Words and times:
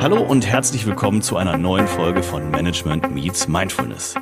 Hallo 0.00 0.22
und 0.22 0.46
herzlich 0.46 0.86
willkommen 0.86 1.20
zu 1.20 1.36
einer 1.36 1.58
neuen 1.58 1.86
Folge 1.86 2.22
von 2.22 2.50
Management 2.50 3.14
Meets 3.14 3.48
Mindfulness. 3.48 4.14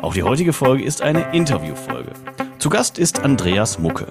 Auch 0.00 0.14
die 0.14 0.22
heutige 0.22 0.54
Folge 0.54 0.82
ist 0.82 1.02
eine 1.02 1.30
Interviewfolge. 1.34 2.12
Zu 2.58 2.70
Gast 2.70 2.98
ist 2.98 3.20
Andreas 3.20 3.78
Mucke. 3.78 4.06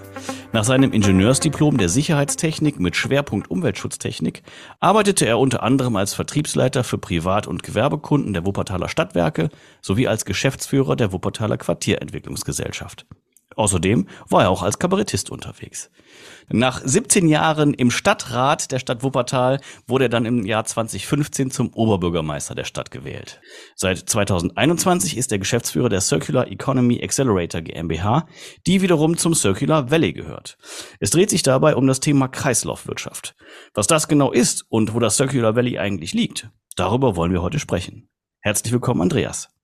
Nach 0.53 0.63
seinem 0.63 0.93
Ingenieursdiplom 0.93 1.79
der 1.79 1.89
Sicherheitstechnik 1.89 2.79
mit 2.79 2.95
Schwerpunkt 2.95 3.49
Umweltschutztechnik 3.49 4.43
arbeitete 4.79 5.25
er 5.25 5.39
unter 5.39 5.63
anderem 5.63 5.95
als 5.95 6.13
Vertriebsleiter 6.13 6.83
für 6.83 6.99
Privat- 6.99 7.47
und 7.47 7.63
Gewerbekunden 7.63 8.33
der 8.33 8.45
Wuppertaler 8.45 8.87
Stadtwerke 8.87 9.49
sowie 9.81 10.07
als 10.07 10.25
Geschäftsführer 10.25 10.95
der 10.95 11.11
Wuppertaler 11.11 11.57
Quartierentwicklungsgesellschaft. 11.57 13.07
Außerdem 13.55 14.07
war 14.29 14.43
er 14.43 14.49
auch 14.49 14.63
als 14.63 14.79
Kabarettist 14.79 15.29
unterwegs. 15.29 15.89
Nach 16.49 16.81
17 16.83 17.27
Jahren 17.27 17.73
im 17.73 17.89
Stadtrat 17.89 18.71
der 18.71 18.79
Stadt 18.79 19.01
Wuppertal 19.01 19.59
wurde 19.87 20.05
er 20.05 20.09
dann 20.09 20.25
im 20.25 20.45
Jahr 20.45 20.65
2015 20.65 21.49
zum 21.49 21.73
Oberbürgermeister 21.73 22.53
der 22.53 22.65
Stadt 22.65 22.91
gewählt. 22.91 23.41
Seit 23.75 23.97
2021 23.97 25.17
ist 25.17 25.31
er 25.31 25.39
Geschäftsführer 25.39 25.89
der 25.89 26.01
Circular 26.01 26.47
Economy 26.47 27.01
Accelerator 27.03 27.61
GmbH, 27.61 28.27
die 28.67 28.81
wiederum 28.81 29.17
zum 29.17 29.33
Circular 29.33 29.89
Valley 29.89 30.13
gehört. 30.13 30.57
Es 30.99 31.09
dreht 31.09 31.29
sich 31.29 31.41
dabei 31.41 31.75
um 31.75 31.87
das 31.87 31.99
Thema 31.99 32.27
Kreislaufwirtschaft. 32.27 33.35
Was 33.73 33.87
das 33.87 34.07
genau 34.07 34.31
ist 34.31 34.65
und 34.69 34.93
wo 34.93 34.99
das 34.99 35.15
Circular 35.15 35.55
Valley 35.55 35.79
eigentlich 35.79 36.13
liegt, 36.13 36.49
darüber 36.75 37.15
wollen 37.15 37.31
wir 37.31 37.41
heute 37.41 37.59
sprechen. 37.59 38.09
Herzlich 38.41 38.71
willkommen, 38.71 39.01
Andreas. 39.01 39.54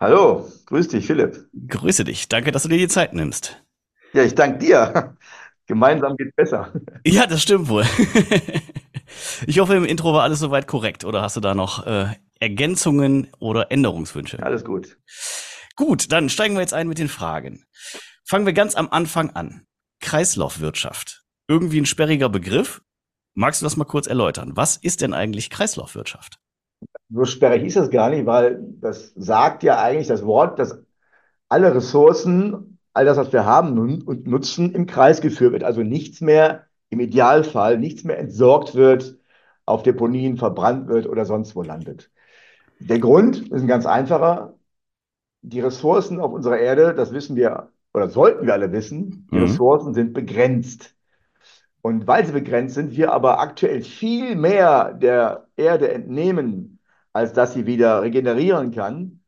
Hallo, 0.00 0.50
grüß 0.64 0.88
dich, 0.88 1.06
Philipp. 1.06 1.46
Grüße 1.68 2.04
dich. 2.04 2.26
Danke, 2.28 2.52
dass 2.52 2.62
du 2.62 2.70
dir 2.70 2.78
die 2.78 2.88
Zeit 2.88 3.12
nimmst. 3.12 3.62
Ja, 4.14 4.24
ich 4.24 4.34
danke 4.34 4.58
dir. 4.58 5.16
Gemeinsam 5.66 6.16
geht's 6.16 6.34
besser. 6.34 6.72
Ja, 7.06 7.26
das 7.26 7.42
stimmt 7.42 7.68
wohl. 7.68 7.84
Ich 9.46 9.58
hoffe, 9.58 9.74
im 9.74 9.84
Intro 9.84 10.12
war 10.12 10.22
alles 10.22 10.38
soweit 10.38 10.68
korrekt 10.68 11.04
oder 11.04 11.20
hast 11.20 11.34
du 11.34 11.40
da 11.40 11.52
noch 11.52 11.84
äh, 11.84 12.14
Ergänzungen 12.38 13.26
oder 13.40 13.72
Änderungswünsche? 13.72 14.40
Alles 14.40 14.64
gut. 14.64 14.98
Gut, 15.74 16.12
dann 16.12 16.28
steigen 16.28 16.54
wir 16.54 16.60
jetzt 16.60 16.74
ein 16.74 16.86
mit 16.86 16.98
den 16.98 17.08
Fragen. 17.08 17.64
Fangen 18.24 18.46
wir 18.46 18.52
ganz 18.52 18.76
am 18.76 18.88
Anfang 18.88 19.30
an. 19.30 19.66
Kreislaufwirtschaft. 20.00 21.24
Irgendwie 21.48 21.80
ein 21.80 21.86
sperriger 21.86 22.28
Begriff. 22.28 22.82
Magst 23.34 23.62
du 23.62 23.66
das 23.66 23.76
mal 23.76 23.84
kurz 23.84 24.06
erläutern? 24.06 24.52
Was 24.54 24.76
ist 24.76 25.00
denn 25.00 25.12
eigentlich 25.12 25.50
Kreislaufwirtschaft? 25.50 26.38
So 27.10 27.24
sperrig 27.24 27.64
ist 27.64 27.76
das 27.76 27.90
gar 27.90 28.10
nicht, 28.10 28.26
weil 28.26 28.60
das 28.80 29.12
sagt 29.16 29.62
ja 29.62 29.82
eigentlich 29.82 30.06
das 30.08 30.24
Wort, 30.24 30.58
dass 30.58 30.82
alle 31.48 31.74
Ressourcen, 31.74 32.78
all 32.92 33.04
das, 33.04 33.16
was 33.16 33.32
wir 33.32 33.44
haben 33.44 33.78
und 33.78 34.26
nutzen, 34.26 34.72
im 34.72 34.86
Kreis 34.86 35.20
geführt 35.20 35.52
wird. 35.52 35.64
Also 35.64 35.82
nichts 35.82 36.20
mehr, 36.20 36.66
im 36.88 37.00
Idealfall, 37.00 37.78
nichts 37.78 38.04
mehr 38.04 38.18
entsorgt 38.18 38.74
wird, 38.74 39.18
auf 39.66 39.82
Deponien 39.82 40.36
verbrannt 40.36 40.88
wird 40.88 41.06
oder 41.06 41.24
sonst 41.24 41.54
wo 41.56 41.62
landet. 41.62 42.10
Der 42.78 42.98
Grund 42.98 43.50
ist 43.50 43.62
ein 43.62 43.68
ganz 43.68 43.86
einfacher. 43.86 44.54
Die 45.42 45.60
Ressourcen 45.60 46.20
auf 46.20 46.32
unserer 46.32 46.58
Erde, 46.58 46.94
das 46.94 47.12
wissen 47.12 47.36
wir 47.36 47.70
oder 47.92 48.08
sollten 48.08 48.46
wir 48.46 48.52
alle 48.52 48.72
wissen, 48.72 49.28
die 49.32 49.36
mhm. 49.36 49.42
Ressourcen 49.42 49.94
sind 49.94 50.12
begrenzt. 50.12 50.94
Und 51.82 52.06
weil 52.06 52.26
sie 52.26 52.32
begrenzt 52.32 52.74
sind, 52.74 52.96
wir 52.96 53.12
aber 53.12 53.40
aktuell 53.40 53.82
viel 53.82 54.36
mehr 54.36 54.92
der 54.92 55.46
Erde 55.56 55.92
entnehmen, 55.92 56.78
als 57.12 57.32
dass 57.32 57.54
sie 57.54 57.66
wieder 57.66 58.02
regenerieren 58.02 58.70
kann, 58.72 59.20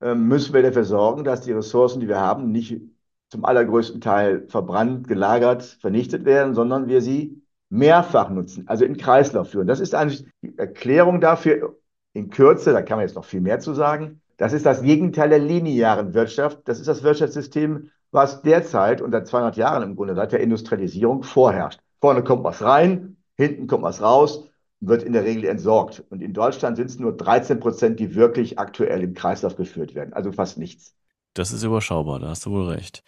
ähm, 0.00 0.28
müssen 0.28 0.54
wir 0.54 0.62
dafür 0.62 0.84
sorgen, 0.84 1.24
dass 1.24 1.42
die 1.42 1.52
Ressourcen, 1.52 2.00
die 2.00 2.08
wir 2.08 2.20
haben, 2.20 2.50
nicht 2.52 2.80
zum 3.28 3.44
allergrößten 3.44 4.00
Teil 4.00 4.46
verbrannt, 4.48 5.06
gelagert, 5.08 5.62
vernichtet 5.62 6.24
werden, 6.24 6.54
sondern 6.54 6.88
wir 6.88 7.00
sie 7.00 7.42
mehrfach 7.68 8.30
nutzen, 8.30 8.66
also 8.66 8.84
in 8.84 8.96
Kreislauf 8.96 9.50
führen. 9.50 9.68
Das 9.68 9.78
ist 9.80 9.94
eigentlich 9.94 10.26
die 10.42 10.58
Erklärung 10.58 11.20
dafür 11.20 11.78
in 12.12 12.30
Kürze, 12.30 12.72
da 12.72 12.82
kann 12.82 12.98
man 12.98 13.06
jetzt 13.06 13.14
noch 13.14 13.24
viel 13.24 13.40
mehr 13.40 13.60
zu 13.60 13.74
sagen. 13.74 14.20
Das 14.36 14.52
ist 14.52 14.66
das 14.66 14.82
Gegenteil 14.82 15.28
der 15.28 15.38
linearen 15.38 16.14
Wirtschaft. 16.14 16.60
Das 16.64 16.80
ist 16.80 16.88
das 16.88 17.02
Wirtschaftssystem, 17.02 17.90
was 18.10 18.42
derzeit 18.42 19.00
unter 19.02 19.24
200 19.24 19.56
Jahren 19.56 19.82
im 19.82 19.96
Grunde 19.96 20.14
seit 20.14 20.32
der 20.32 20.40
Industrialisierung 20.40 21.22
vorherrscht. 21.22 21.80
Vorne 22.00 22.24
kommt 22.24 22.44
was 22.44 22.62
rein, 22.62 23.16
hinten 23.36 23.66
kommt 23.66 23.82
was 23.82 24.00
raus 24.00 24.50
wird 24.80 25.02
in 25.02 25.12
der 25.12 25.24
Regel 25.24 25.44
entsorgt. 25.44 26.02
Und 26.08 26.22
in 26.22 26.32
Deutschland 26.32 26.76
sind 26.76 26.86
es 26.86 26.98
nur 26.98 27.16
13 27.16 27.60
Prozent, 27.60 28.00
die 28.00 28.14
wirklich 28.14 28.58
aktuell 28.58 29.02
im 29.02 29.14
Kreislauf 29.14 29.56
geführt 29.56 29.94
werden. 29.94 30.14
Also 30.14 30.32
fast 30.32 30.58
nichts. 30.58 30.94
Das 31.34 31.52
ist 31.52 31.62
überschaubar, 31.62 32.18
da 32.18 32.30
hast 32.30 32.46
du 32.46 32.50
wohl 32.50 32.68
recht. 32.70 33.04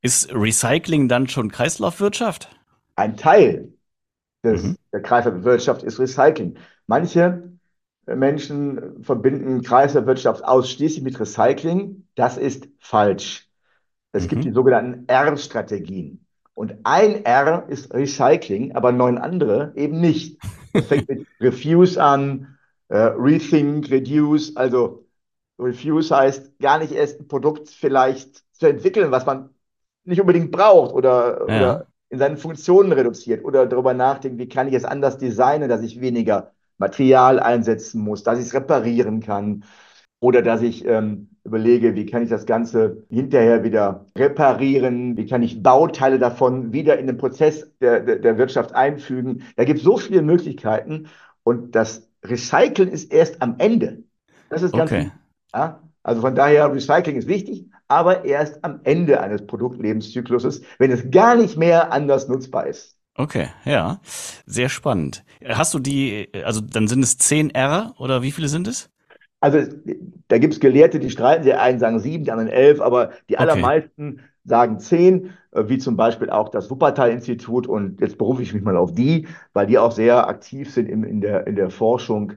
Ist 0.00 0.32
Recycling 0.32 1.08
dann 1.08 1.28
schon 1.28 1.50
Kreislaufwirtschaft? 1.50 2.48
Ein 2.94 3.16
Teil 3.16 3.74
des, 4.42 4.62
mhm. 4.62 4.76
der 4.92 5.02
Kreislaufwirtschaft 5.02 5.82
ist 5.82 5.98
Recycling. 5.98 6.56
Manche 6.86 7.50
Menschen 8.06 9.02
verbinden 9.02 9.62
Kreislaufwirtschaft 9.62 10.44
ausschließlich 10.44 11.02
mit 11.02 11.18
Recycling. 11.18 12.06
Das 12.14 12.38
ist 12.38 12.68
falsch. 12.78 13.50
Es 14.12 14.24
mhm. 14.24 14.28
gibt 14.28 14.44
die 14.44 14.52
sogenannten 14.52 15.06
R-Strategien. 15.08 16.25
Und 16.56 16.74
ein 16.84 17.26
R 17.26 17.66
ist 17.68 17.92
Recycling, 17.92 18.74
aber 18.74 18.90
neun 18.90 19.18
andere 19.18 19.72
eben 19.76 20.00
nicht. 20.00 20.40
Das 20.72 20.86
fängt 20.86 21.06
mit 21.06 21.26
Refuse 21.40 22.02
an, 22.02 22.56
äh, 22.88 22.96
Rethink, 22.96 23.90
Reduce. 23.90 24.56
Also 24.56 25.04
Refuse 25.58 26.16
heißt 26.16 26.58
gar 26.58 26.78
nicht 26.78 26.92
erst 26.92 27.20
ein 27.20 27.28
Produkt 27.28 27.68
vielleicht 27.68 28.42
zu 28.52 28.66
entwickeln, 28.66 29.10
was 29.10 29.26
man 29.26 29.50
nicht 30.04 30.18
unbedingt 30.18 30.50
braucht 30.50 30.94
oder, 30.94 31.46
ja. 31.46 31.56
oder 31.56 31.86
in 32.08 32.18
seinen 32.18 32.38
Funktionen 32.38 32.92
reduziert 32.92 33.44
oder 33.44 33.66
darüber 33.66 33.92
nachdenken, 33.92 34.38
wie 34.38 34.48
kann 34.48 34.68
ich 34.68 34.74
es 34.74 34.86
anders 34.86 35.18
designen, 35.18 35.68
dass 35.68 35.82
ich 35.82 36.00
weniger 36.00 36.52
Material 36.78 37.38
einsetzen 37.38 38.00
muss, 38.00 38.22
dass 38.22 38.38
ich 38.38 38.46
es 38.46 38.54
reparieren 38.54 39.20
kann 39.20 39.64
oder 40.20 40.40
dass 40.40 40.62
ich 40.62 40.86
ähm, 40.86 41.35
überlege, 41.46 41.94
wie 41.94 42.06
kann 42.06 42.22
ich 42.22 42.28
das 42.28 42.44
Ganze 42.44 43.04
hinterher 43.08 43.64
wieder 43.64 44.06
reparieren, 44.16 45.16
wie 45.16 45.26
kann 45.26 45.42
ich 45.42 45.62
Bauteile 45.62 46.18
davon 46.18 46.72
wieder 46.72 46.98
in 46.98 47.06
den 47.06 47.16
Prozess 47.16 47.70
der, 47.80 48.00
der, 48.00 48.18
der 48.18 48.38
Wirtschaft 48.38 48.74
einfügen. 48.74 49.44
Da 49.56 49.64
gibt 49.64 49.78
es 49.78 49.84
so 49.84 49.96
viele 49.96 50.22
Möglichkeiten 50.22 51.08
und 51.44 51.74
das 51.74 52.08
Recyceln 52.24 52.88
ist 52.88 53.12
erst 53.12 53.40
am 53.40 53.56
Ende. 53.58 54.02
Das 54.50 54.62
ist 54.62 54.72
ganz 54.72 54.90
okay. 54.90 55.10
Ja? 55.54 55.80
Also 56.02 56.20
von 56.20 56.34
daher, 56.34 56.72
Recycling 56.72 57.16
ist 57.16 57.28
wichtig, 57.28 57.66
aber 57.88 58.24
erst 58.24 58.64
am 58.64 58.80
Ende 58.84 59.20
eines 59.20 59.46
Produktlebenszykluses, 59.46 60.62
wenn 60.78 60.90
es 60.90 61.10
gar 61.10 61.36
nicht 61.36 61.56
mehr 61.56 61.92
anders 61.92 62.28
nutzbar 62.28 62.66
ist. 62.66 62.96
Okay, 63.16 63.48
ja, 63.64 64.00
sehr 64.44 64.68
spannend. 64.68 65.24
Hast 65.44 65.72
du 65.72 65.78
die, 65.78 66.28
also 66.44 66.60
dann 66.60 66.86
sind 66.86 67.02
es 67.02 67.16
10 67.16 67.50
R 67.50 67.94
oder 67.98 68.22
wie 68.22 68.30
viele 68.30 68.48
sind 68.48 68.68
es? 68.68 68.90
Also 69.46 69.70
da 70.26 70.38
gibt 70.38 70.54
es 70.54 70.60
Gelehrte, 70.60 70.98
die 70.98 71.10
streiten, 71.10 71.44
die 71.44 71.54
einen 71.54 71.78
sagen 71.78 72.00
sieben, 72.00 72.24
die 72.24 72.32
anderen 72.32 72.50
elf, 72.50 72.80
aber 72.80 73.10
die 73.28 73.38
allermeisten 73.38 74.14
okay. 74.14 74.20
sagen 74.44 74.80
zehn, 74.80 75.30
äh, 75.52 75.64
wie 75.68 75.78
zum 75.78 75.96
Beispiel 75.96 76.30
auch 76.30 76.48
das 76.48 76.68
Wuppertal-Institut. 76.68 77.68
Und 77.68 78.00
jetzt 78.00 78.18
berufe 78.18 78.42
ich 78.42 78.52
mich 78.52 78.64
mal 78.64 78.76
auf 78.76 78.92
die, 78.92 79.28
weil 79.52 79.68
die 79.68 79.78
auch 79.78 79.92
sehr 79.92 80.26
aktiv 80.26 80.72
sind 80.72 80.88
in, 80.88 81.04
in, 81.04 81.20
der, 81.20 81.46
in 81.46 81.54
der 81.54 81.70
Forschung 81.70 82.32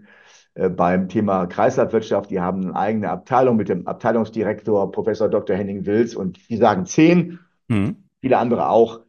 äh, 0.53 0.69
beim 0.69 1.09
Thema 1.09 1.47
Kreislaufwirtschaft. 1.47 2.29
Die 2.29 2.39
haben 2.39 2.65
eine 2.65 2.75
eigene 2.75 3.09
Abteilung 3.09 3.55
mit 3.55 3.69
dem 3.69 3.87
Abteilungsdirektor 3.87 4.91
Professor 4.91 5.29
Dr. 5.29 5.55
Henning 5.55 5.87
Wills 5.87 6.15
und 6.15 6.47
die 6.47 6.57
sagen 6.57 6.85
zehn, 6.85 7.39
mhm. 7.69 8.03
viele 8.21 8.37
andere 8.37 8.69
auch. 8.69 9.01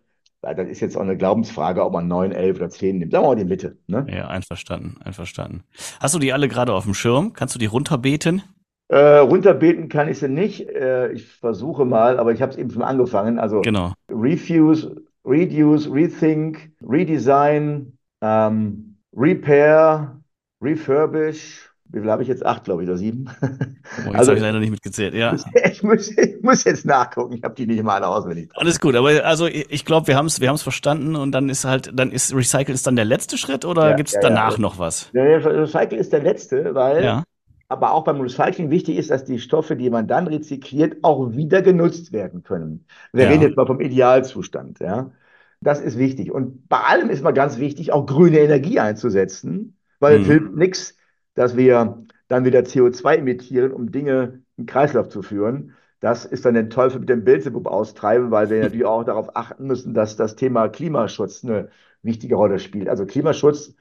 Das 0.42 0.68
ist 0.68 0.80
jetzt 0.80 0.96
auch 0.96 1.02
eine 1.02 1.16
Glaubensfrage, 1.16 1.84
ob 1.84 1.92
man 1.92 2.08
neun, 2.08 2.32
elf 2.32 2.56
oder 2.56 2.70
zehn 2.70 2.98
nimmt. 2.98 3.12
Sagen 3.12 3.24
wir 3.24 3.28
mal 3.28 3.36
die 3.36 3.44
Mitte. 3.44 3.76
Ne? 3.86 4.06
Ja, 4.10 4.28
einverstanden, 4.28 4.96
einverstanden. 5.04 5.64
Hast 6.00 6.14
du 6.14 6.18
die 6.18 6.32
alle 6.32 6.48
gerade 6.48 6.72
auf 6.72 6.84
dem 6.84 6.94
Schirm? 6.94 7.34
Kannst 7.34 7.54
du 7.54 7.58
die 7.58 7.66
runterbeten? 7.66 8.42
Äh, 8.88 9.18
runterbeten 9.18 9.88
kann 9.88 10.08
ich 10.08 10.18
sie 10.18 10.28
nicht. 10.28 10.68
Äh, 10.68 11.12
ich 11.12 11.26
versuche 11.26 11.84
mal, 11.84 12.18
aber 12.18 12.32
ich 12.32 12.42
habe 12.42 12.52
es 12.52 12.58
eben 12.58 12.70
schon 12.70 12.82
angefangen. 12.82 13.38
Also 13.38 13.60
genau. 13.60 13.92
Refuse, 14.10 14.96
Reduce, 15.24 15.92
Rethink, 15.92 16.72
Redesign, 16.82 17.98
ähm, 18.22 18.96
Repair, 19.14 20.20
Refurbish, 20.62 21.69
wie 21.92 22.00
viel 22.00 22.10
habe 22.10 22.22
ich 22.22 22.28
jetzt? 22.28 22.44
Acht, 22.44 22.64
glaube 22.64 22.82
ich, 22.82 22.88
oder 22.88 22.98
sieben. 22.98 23.28
Oh, 23.40 23.46
jetzt 23.46 24.06
also, 24.14 24.30
habe 24.30 24.38
ich 24.38 24.42
leider 24.42 24.60
nicht 24.60 24.70
mitgezählt, 24.70 25.14
ja. 25.14 25.34
Ich 25.70 25.82
muss, 25.82 26.10
ich 26.10 26.42
muss 26.42 26.64
jetzt 26.64 26.84
nachgucken, 26.84 27.34
ich 27.34 27.42
habe 27.42 27.54
die 27.54 27.66
nicht 27.66 27.78
immer 27.78 27.94
alle 27.94 28.08
auswendig. 28.08 28.50
Alles 28.54 28.80
gut, 28.80 28.94
aber 28.94 29.24
also 29.24 29.46
ich 29.46 29.84
glaube, 29.84 30.06
wir 30.08 30.16
haben 30.16 30.26
es 30.26 30.40
wir 30.40 30.56
verstanden 30.56 31.16
und 31.16 31.32
dann 31.32 31.48
ist 31.48 31.64
halt, 31.64 31.90
dann 31.94 32.10
ist 32.12 32.34
Recycle 32.34 32.74
ist 32.74 32.86
dann 32.86 32.96
der 32.96 33.04
letzte 33.04 33.38
Schritt 33.38 33.64
oder 33.64 33.90
ja, 33.90 33.96
gibt 33.96 34.08
es 34.08 34.14
ja, 34.14 34.20
danach 34.20 34.54
ja. 34.54 34.58
noch 34.58 34.78
was? 34.78 35.10
Recycle 35.14 35.98
ist 35.98 36.12
der 36.12 36.22
letzte, 36.22 36.74
weil 36.74 37.22
aber 37.70 37.92
auch 37.92 38.02
beim 38.02 38.20
Recycling 38.20 38.68
wichtig 38.70 38.96
ist, 38.96 39.10
dass 39.10 39.24
die 39.24 39.38
Stoffe, 39.38 39.76
die 39.76 39.90
man 39.90 40.08
dann 40.08 40.26
rezykliert, 40.26 40.96
auch 41.02 41.34
wieder 41.34 41.62
genutzt 41.62 42.12
werden 42.12 42.42
können. 42.42 42.84
Wir 43.12 43.28
reden 43.28 43.42
jetzt 43.42 43.56
mal 43.56 43.66
vom 43.66 43.80
Idealzustand, 43.80 44.80
ja. 44.80 45.12
Das 45.60 45.80
ist 45.80 45.96
wichtig. 45.96 46.32
Und 46.32 46.68
bei 46.68 46.78
allem 46.78 47.10
ist 47.10 47.22
mal 47.22 47.30
ganz 47.30 47.58
wichtig, 47.58 47.92
auch 47.92 48.06
grüne 48.06 48.40
Energie 48.40 48.80
einzusetzen, 48.80 49.76
weil 50.00 50.16
hm. 50.16 50.22
es 50.22 50.28
hilft 50.28 50.56
nichts, 50.56 50.96
dass 51.40 51.56
wir 51.56 52.04
dann 52.28 52.44
wieder 52.44 52.60
CO2 52.60 53.16
emittieren, 53.16 53.72
um 53.72 53.90
Dinge 53.90 54.42
im 54.58 54.66
Kreislauf 54.66 55.08
zu 55.08 55.22
führen. 55.22 55.74
Das 55.98 56.26
ist 56.26 56.44
dann 56.44 56.52
den 56.52 56.68
Teufel 56.68 57.00
mit 57.00 57.08
dem 57.08 57.24
Beelzebub 57.24 57.66
austreiben, 57.66 58.30
weil 58.30 58.50
wir 58.50 58.60
natürlich 58.60 58.84
auch 58.84 59.04
darauf 59.04 59.34
achten 59.34 59.66
müssen, 59.66 59.94
dass 59.94 60.16
das 60.16 60.36
Thema 60.36 60.68
Klimaschutz 60.68 61.42
eine 61.42 61.70
wichtige 62.02 62.34
Rolle 62.34 62.58
spielt. 62.58 62.90
Also 62.90 63.06
Klimaschutz 63.06 63.74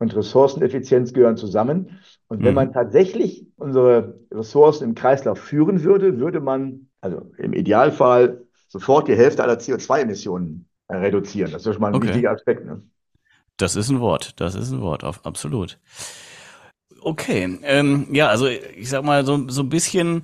und 0.00 0.16
Ressourceneffizienz 0.16 1.12
gehören 1.12 1.36
zusammen. 1.36 2.00
Und 2.26 2.42
wenn 2.42 2.50
mhm. 2.50 2.56
man 2.56 2.72
tatsächlich 2.72 3.46
unsere 3.54 4.18
Ressourcen 4.32 4.82
im 4.82 4.94
Kreislauf 4.96 5.38
führen 5.38 5.84
würde, 5.84 6.18
würde 6.18 6.40
man, 6.40 6.88
also 7.00 7.30
im 7.38 7.52
Idealfall, 7.52 8.42
sofort 8.66 9.06
die 9.06 9.14
Hälfte 9.14 9.44
aller 9.44 9.58
CO2-Emissionen 9.58 10.68
äh, 10.88 10.96
reduzieren. 10.96 11.52
Das 11.52 11.64
ist 11.64 11.72
schon 11.72 11.80
mal 11.80 11.88
ein 11.88 11.94
okay. 11.94 12.08
wichtiger 12.08 12.32
Aspekt. 12.32 12.66
Ne? 12.66 12.82
Das 13.58 13.76
ist 13.76 13.90
ein 13.90 14.00
Wort, 14.00 14.40
das 14.40 14.56
ist 14.56 14.72
ein 14.72 14.80
Wort, 14.80 15.04
absolut. 15.04 15.78
Okay, 17.06 17.60
ähm, 17.62 18.08
ja, 18.10 18.26
also 18.26 18.48
ich 18.48 18.88
sag 18.88 19.04
mal, 19.04 19.24
so, 19.24 19.48
so 19.48 19.62
ein 19.62 19.68
bisschen 19.68 20.22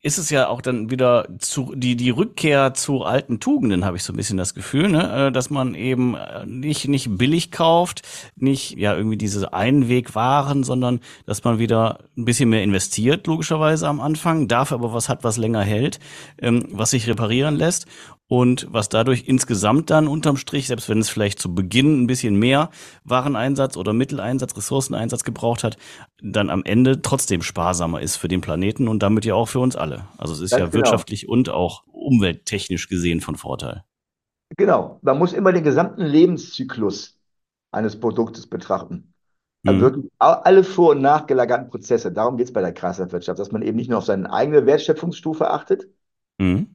ist 0.00 0.16
es 0.16 0.30
ja 0.30 0.48
auch 0.48 0.62
dann 0.62 0.90
wieder 0.90 1.28
zu, 1.38 1.74
die, 1.76 1.94
die 1.94 2.08
Rückkehr 2.08 2.72
zu 2.72 3.02
alten 3.04 3.38
Tugenden, 3.38 3.84
habe 3.84 3.98
ich 3.98 4.02
so 4.02 4.14
ein 4.14 4.16
bisschen 4.16 4.38
das 4.38 4.54
Gefühl, 4.54 4.88
ne? 4.88 5.26
Äh, 5.26 5.32
dass 5.32 5.50
man 5.50 5.74
eben 5.74 6.14
äh, 6.14 6.46
nicht, 6.46 6.88
nicht 6.88 7.18
billig 7.18 7.50
kauft, 7.50 8.00
nicht 8.34 8.78
ja 8.78 8.96
irgendwie 8.96 9.18
diese 9.18 9.52
Einwegwaren, 9.52 10.64
sondern 10.64 11.00
dass 11.26 11.44
man 11.44 11.58
wieder 11.58 11.98
ein 12.16 12.24
bisschen 12.24 12.48
mehr 12.48 12.62
investiert, 12.62 13.26
logischerweise 13.26 13.86
am 13.86 14.00
Anfang, 14.00 14.48
dafür 14.48 14.78
aber 14.78 14.94
was 14.94 15.10
hat, 15.10 15.24
was 15.24 15.36
länger 15.36 15.62
hält, 15.62 16.00
ähm, 16.40 16.64
was 16.70 16.92
sich 16.92 17.06
reparieren 17.08 17.56
lässt 17.56 17.86
und 18.32 18.66
was 18.70 18.88
dadurch 18.88 19.24
insgesamt 19.28 19.90
dann 19.90 20.08
unterm 20.08 20.38
Strich, 20.38 20.68
selbst 20.68 20.88
wenn 20.88 21.00
es 21.00 21.10
vielleicht 21.10 21.38
zu 21.38 21.54
Beginn 21.54 22.02
ein 22.02 22.06
bisschen 22.06 22.34
mehr 22.34 22.70
Wareneinsatz 23.04 23.76
oder 23.76 23.92
Mitteleinsatz, 23.92 24.56
Ressourceneinsatz 24.56 25.22
gebraucht 25.22 25.64
hat, 25.64 25.76
dann 26.22 26.48
am 26.48 26.64
Ende 26.64 27.02
trotzdem 27.02 27.42
sparsamer 27.42 28.00
ist 28.00 28.16
für 28.16 28.28
den 28.28 28.40
Planeten 28.40 28.88
und 28.88 29.02
damit 29.02 29.26
ja 29.26 29.34
auch 29.34 29.50
für 29.50 29.58
uns 29.58 29.76
alle. 29.76 30.06
Also 30.16 30.32
es 30.32 30.40
ist 30.40 30.52
Ganz 30.52 30.60
ja 30.60 30.64
genau. 30.64 30.76
wirtschaftlich 30.76 31.28
und 31.28 31.50
auch 31.50 31.84
umwelttechnisch 31.88 32.88
gesehen 32.88 33.20
von 33.20 33.36
Vorteil. 33.36 33.84
Genau, 34.56 34.98
man 35.02 35.18
muss 35.18 35.34
immer 35.34 35.52
den 35.52 35.64
gesamten 35.64 36.00
Lebenszyklus 36.00 37.20
eines 37.70 38.00
Produktes 38.00 38.46
betrachten. 38.46 39.12
Also 39.66 39.76
mhm. 39.76 39.82
wirklich 39.82 40.10
alle 40.18 40.64
vor- 40.64 40.92
und 40.92 41.02
nachgelagerten 41.02 41.68
Prozesse. 41.68 42.10
Darum 42.10 42.38
geht 42.38 42.46
es 42.46 42.52
bei 42.54 42.62
der 42.62 42.72
Kreislaufwirtschaft, 42.72 43.38
dass 43.38 43.52
man 43.52 43.60
eben 43.60 43.76
nicht 43.76 43.90
nur 43.90 43.98
auf 43.98 44.06
seine 44.06 44.32
eigene 44.32 44.64
Wertschöpfungsstufe 44.64 45.50
achtet, 45.50 45.86
Mhm. 46.42 46.66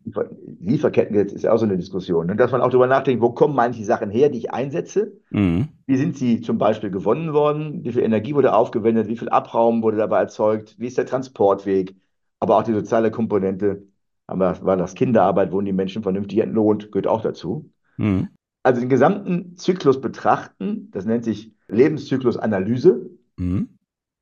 Lieferketten 0.61 1.15
ist 1.15 1.43
ja 1.43 1.51
auch 1.51 1.57
so 1.57 1.65
eine 1.65 1.77
Diskussion. 1.77 2.31
Und 2.31 2.37
dass 2.37 2.51
man 2.51 2.61
auch 2.61 2.69
darüber 2.69 2.87
nachdenkt, 2.87 3.21
wo 3.21 3.31
kommen 3.31 3.55
manche 3.55 3.83
Sachen 3.83 4.09
her, 4.09 4.29
die 4.29 4.37
ich 4.37 4.51
einsetze? 4.51 5.19
Mhm. 5.29 5.67
Wie 5.85 5.97
sind 5.97 6.15
sie 6.15 6.41
zum 6.41 6.57
Beispiel 6.57 6.89
gewonnen 6.89 7.33
worden? 7.33 7.83
Wie 7.83 7.91
viel 7.91 8.03
Energie 8.03 8.33
wurde 8.33 8.53
aufgewendet? 8.53 9.07
Wie 9.07 9.17
viel 9.17 9.29
Abraum 9.29 9.83
wurde 9.83 9.97
dabei 9.97 10.19
erzeugt? 10.19 10.75
Wie 10.77 10.87
ist 10.87 10.97
der 10.97 11.05
Transportweg? 11.05 11.95
Aber 12.39 12.57
auch 12.57 12.63
die 12.63 12.73
soziale 12.73 13.11
Komponente. 13.11 13.83
Aber 14.25 14.57
war 14.61 14.77
das 14.77 14.95
Kinderarbeit, 14.95 15.51
wurden 15.51 15.65
die 15.65 15.73
Menschen 15.73 16.03
vernünftig 16.03 16.39
entlohnt? 16.39 16.91
Gehört 16.91 17.07
auch 17.07 17.21
dazu. 17.21 17.69
Mhm. 17.97 18.29
Also 18.63 18.79
den 18.79 18.89
gesamten 18.89 19.57
Zyklus 19.57 19.99
betrachten, 19.99 20.89
das 20.91 21.05
nennt 21.05 21.25
sich 21.25 21.51
Lebenszyklusanalyse. 21.67 23.09
Mhm. 23.37 23.76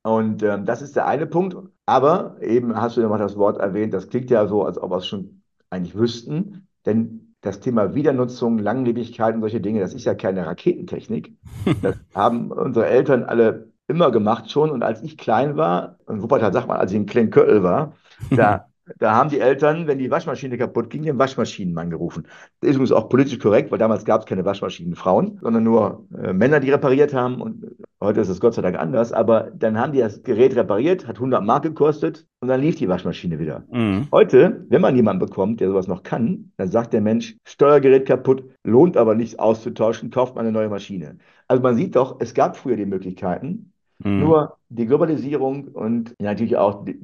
Und 0.06 0.44
ähm, 0.44 0.64
das 0.64 0.82
ist 0.82 0.94
der 0.94 1.08
eine 1.08 1.26
Punkt. 1.26 1.56
Aber 1.84 2.36
eben 2.40 2.80
hast 2.80 2.96
du 2.96 3.00
ja 3.00 3.08
mal 3.08 3.18
das 3.18 3.36
Wort 3.36 3.58
erwähnt, 3.58 3.92
das 3.92 4.08
klingt 4.08 4.30
ja 4.30 4.46
so, 4.46 4.62
als 4.62 4.78
ob 4.78 4.92
wir 4.92 4.98
es 4.98 5.06
schon 5.08 5.42
eigentlich 5.68 5.96
wüssten. 5.96 6.68
Denn 6.84 7.34
das 7.40 7.58
Thema 7.58 7.96
Wiedernutzung, 7.96 8.58
Langlebigkeit 8.58 9.34
und 9.34 9.40
solche 9.40 9.60
Dinge, 9.60 9.80
das 9.80 9.94
ist 9.94 10.04
ja 10.04 10.14
keine 10.14 10.46
Raketentechnik. 10.46 11.34
Das 11.82 11.96
haben 12.14 12.52
unsere 12.52 12.86
Eltern 12.86 13.24
alle 13.24 13.72
immer 13.88 14.12
gemacht 14.12 14.48
schon. 14.48 14.70
Und 14.70 14.84
als 14.84 15.02
ich 15.02 15.18
klein 15.18 15.56
war, 15.56 15.98
und 16.06 16.22
Wuppertal 16.22 16.52
sagt 16.52 16.68
man, 16.68 16.76
als 16.76 16.92
ich 16.92 16.98
in 16.98 17.06
Klenköttel 17.06 17.64
war, 17.64 17.94
da 18.30 18.68
Da 18.98 19.14
haben 19.14 19.30
die 19.30 19.40
Eltern, 19.40 19.86
wenn 19.86 19.98
die 19.98 20.10
Waschmaschine 20.10 20.56
kaputt 20.56 20.90
ging, 20.90 21.02
den 21.02 21.18
Waschmaschinenmann 21.18 21.90
gerufen. 21.90 22.26
Das 22.60 22.70
ist 22.70 22.76
übrigens 22.76 22.92
auch 22.92 23.08
politisch 23.08 23.38
korrekt, 23.38 23.70
weil 23.70 23.78
damals 23.78 24.04
gab 24.04 24.20
es 24.20 24.26
keine 24.26 24.44
Waschmaschinenfrauen, 24.44 25.38
sondern 25.42 25.64
nur 25.64 26.06
äh, 26.16 26.32
Männer, 26.32 26.60
die 26.60 26.70
repariert 26.70 27.12
haben. 27.12 27.40
Und 27.40 27.66
heute 28.00 28.20
ist 28.20 28.28
es 28.28 28.40
Gott 28.40 28.54
sei 28.54 28.62
Dank 28.62 28.78
anders. 28.78 29.12
Aber 29.12 29.50
dann 29.54 29.78
haben 29.78 29.92
die 29.92 29.98
das 29.98 30.22
Gerät 30.22 30.54
repariert, 30.54 31.08
hat 31.08 31.16
100 31.16 31.42
Mark 31.42 31.64
gekostet 31.64 32.26
und 32.40 32.48
dann 32.48 32.60
lief 32.60 32.76
die 32.76 32.88
Waschmaschine 32.88 33.38
wieder. 33.40 33.64
Mhm. 33.72 34.06
Heute, 34.12 34.64
wenn 34.68 34.80
man 34.80 34.94
jemanden 34.94 35.26
bekommt, 35.26 35.60
der 35.60 35.68
sowas 35.68 35.88
noch 35.88 36.04
kann, 36.04 36.52
dann 36.56 36.68
sagt 36.68 36.92
der 36.92 37.00
Mensch, 37.00 37.36
Steuergerät 37.44 38.06
kaputt, 38.06 38.44
lohnt 38.62 38.96
aber 38.96 39.16
nichts 39.16 39.38
auszutauschen, 39.38 40.10
kauft 40.10 40.36
man 40.36 40.44
eine 40.44 40.52
neue 40.52 40.68
Maschine. 40.68 41.18
Also 41.48 41.62
man 41.62 41.74
sieht 41.74 41.96
doch, 41.96 42.16
es 42.20 42.34
gab 42.34 42.56
früher 42.56 42.76
die 42.76 42.86
Möglichkeiten, 42.86 43.72
Mhm. 43.98 44.20
Nur 44.20 44.56
die 44.68 44.86
Globalisierung 44.86 45.68
und 45.68 46.14
natürlich 46.20 46.56
auch 46.56 46.84
die, 46.84 46.98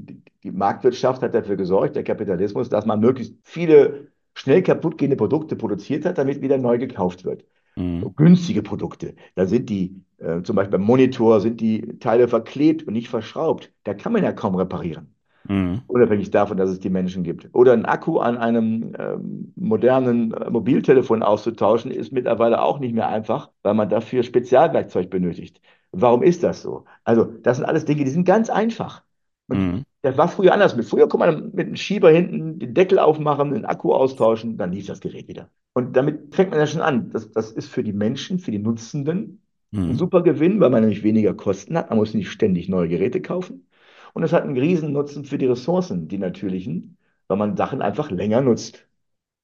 die, 0.44 0.50
Marktwirtschaft 0.50 1.23
hat 1.23 1.35
dafür 1.35 1.56
gesorgt, 1.56 1.97
der 1.97 2.03
Kapitalismus, 2.03 2.69
dass 2.69 2.85
man 2.85 3.00
möglichst 3.00 3.35
viele 3.44 4.09
schnell 4.35 4.62
kaputtgehende 4.62 5.17
Produkte 5.17 5.56
produziert 5.56 6.05
hat, 6.05 6.19
damit 6.19 6.43
wieder 6.43 6.59
neu 6.59 6.79
gekauft 6.79 7.25
wird. 7.25 7.44
Mhm. 7.77 8.12
Günstige 8.17 8.62
Produkte. 8.62 9.15
Da 9.35 9.47
sind 9.47 9.71
die, 9.71 10.03
äh, 10.19 10.43
zum 10.43 10.56
Beispiel 10.56 10.79
beim 10.79 10.87
Monitor, 10.87 11.41
sind 11.41 11.61
die 11.61 11.99
Teile 11.99 12.29
verklebt 12.29 12.87
und 12.87 12.93
nicht 12.93 13.09
verschraubt. 13.09 13.73
Da 13.85 13.94
kann 13.94 14.12
man 14.12 14.23
ja 14.23 14.33
kaum 14.33 14.56
reparieren. 14.56 15.15
Mhm. 15.49 15.83
Unabhängig 15.87 16.31
davon, 16.31 16.56
dass 16.56 16.71
es 16.71 16.81
die 16.81 16.91
Menschen 16.91 17.23
gibt. 17.23 17.49
Oder 17.53 17.73
ein 17.73 17.85
Akku 17.85 18.19
an 18.19 18.37
einem 18.37 18.94
ähm, 18.99 19.53
modernen 19.56 20.33
äh, 20.33 20.50
Mobiltelefon 20.50 21.23
auszutauschen, 21.23 21.91
ist 21.91 22.12
mittlerweile 22.12 22.62
auch 22.62 22.79
nicht 22.79 22.94
mehr 22.94 23.09
einfach, 23.09 23.50
weil 23.62 23.75
man 23.75 23.89
dafür 23.89 24.23
Spezialwerkzeug 24.23 25.11
benötigt. 25.11 25.61
Warum 25.93 26.23
ist 26.23 26.43
das 26.43 26.62
so? 26.62 26.85
Also, 27.05 27.25
das 27.25 27.59
sind 27.59 27.67
alles 27.67 27.85
Dinge, 27.85 28.05
die 28.05 28.11
sind 28.11 28.25
ganz 28.25 28.50
einfach. 28.50 29.03
Mhm. 29.49 29.85
Das 30.03 30.17
war 30.17 30.29
früher 30.29 30.53
anders. 30.53 30.75
Mit 30.75 30.87
früher 30.87 31.09
konnte 31.09 31.27
man 31.27 31.50
mit 31.53 31.67
einem 31.67 31.77
Schieber 31.77 32.11
hinten 32.11 32.59
den 32.59 32.75
Deckel 32.75 32.99
aufmachen, 32.99 33.53
den 33.53 33.65
Akku 33.65 33.93
austauschen, 33.93 34.56
dann 34.56 34.73
lief 34.73 34.87
das 34.87 35.00
Gerät 35.00 35.29
wieder. 35.29 35.49
Und 35.75 35.97
damit 35.97 36.35
fängt 36.35 36.50
man 36.50 36.59
ja 36.59 36.67
schon 36.67 36.81
an. 36.81 37.11
Das, 37.11 37.31
das 37.31 37.53
ist 37.53 37.69
für 37.69 37.85
die 37.85 37.93
Menschen, 37.93 38.39
für 38.39 38.50
die 38.50 38.59
Nutzenden 38.59 39.43
mhm. 39.71 39.91
ein 39.91 39.97
super 39.97 40.23
Gewinn, 40.23 40.61
weil 40.61 40.71
man 40.71 40.81
nämlich 40.81 41.03
weniger 41.03 41.35
Kosten 41.35 41.77
hat. 41.77 41.91
Man 41.91 41.99
muss 41.99 42.15
nicht 42.15 42.31
ständig 42.31 42.69
neue 42.69 42.89
Geräte 42.89 43.21
kaufen. 43.21 43.69
Und 44.15 44.23
es 44.23 44.33
hat 44.33 44.43
einen 44.43 44.59
riesen 44.59 44.93
Nutzen 44.93 45.25
für 45.25 45.39
die 45.39 45.47
Ressourcen, 45.47 46.09
die 46.09 46.19
natürlichen, 46.19 46.99
weil 47.29 47.39
man 47.39 47.56
Sachen 47.56 47.81
einfach 47.81 48.11
länger 48.11 48.41
nutzt. 48.41 48.87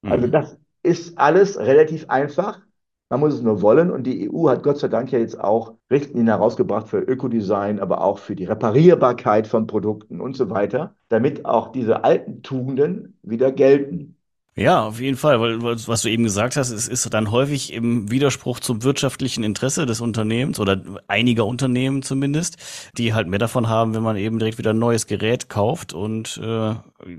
Also 0.03 0.27
mhm. 0.27 0.35
Also 0.35 0.55
das 0.55 0.59
ist 0.83 1.19
alles 1.19 1.59
relativ 1.59 2.09
einfach. 2.09 2.63
Man 3.11 3.21
muss 3.21 3.35
es 3.35 3.43
nur 3.43 3.63
wollen 3.63 3.91
und 3.91 4.05
die 4.05 4.31
EU 4.31 4.49
hat 4.51 4.63
Gott 4.63 4.79
sei 4.79 4.89
Dank 4.89 5.11
ja 5.13 5.19
jetzt 5.19 5.41
auch 5.41 5.75
Richtlinien 5.91 6.27
herausgebracht 6.29 6.89
für 6.89 6.99
Ökodesign, 6.99 7.81
aber 7.81 8.03
auch 8.05 8.19
für 8.19 8.37
die 8.37 8.45
Reparierbarkeit 8.45 9.47
von 9.47 9.67
Produkten 9.67 10.21
und 10.21 10.37
so 10.37 10.51
weiter, 10.51 10.95
damit 11.09 11.47
auch 11.47 11.73
diese 11.73 12.05
alten 12.05 12.43
Tugenden 12.43 13.19
wieder 13.23 13.51
gelten. 13.51 14.18
Ja, 14.59 14.85
auf 14.85 14.99
jeden 14.99 15.17
Fall, 15.17 15.41
weil 15.41 15.63
was 15.63 16.03
du 16.03 16.09
eben 16.09 16.25
gesagt 16.25 16.57
hast, 16.57 16.71
es 16.71 16.89
ist 16.89 17.15
dann 17.15 17.31
häufig 17.31 17.73
im 17.73 18.11
Widerspruch 18.11 18.59
zum 18.59 18.83
wirtschaftlichen 18.83 19.45
Interesse 19.45 19.87
des 19.87 20.01
Unternehmens 20.01 20.59
oder 20.59 20.83
einiger 21.07 21.47
Unternehmen 21.47 22.03
zumindest, 22.03 22.57
die 22.99 23.15
halt 23.15 23.29
mehr 23.29 23.39
davon 23.39 23.69
haben, 23.69 23.95
wenn 23.95 24.03
man 24.03 24.17
eben 24.17 24.41
direkt 24.41 24.59
wieder 24.59 24.71
ein 24.71 24.79
neues 24.81 25.07
Gerät 25.07 25.49
kauft 25.49 25.93
und 25.93 26.41
äh, 26.43 26.75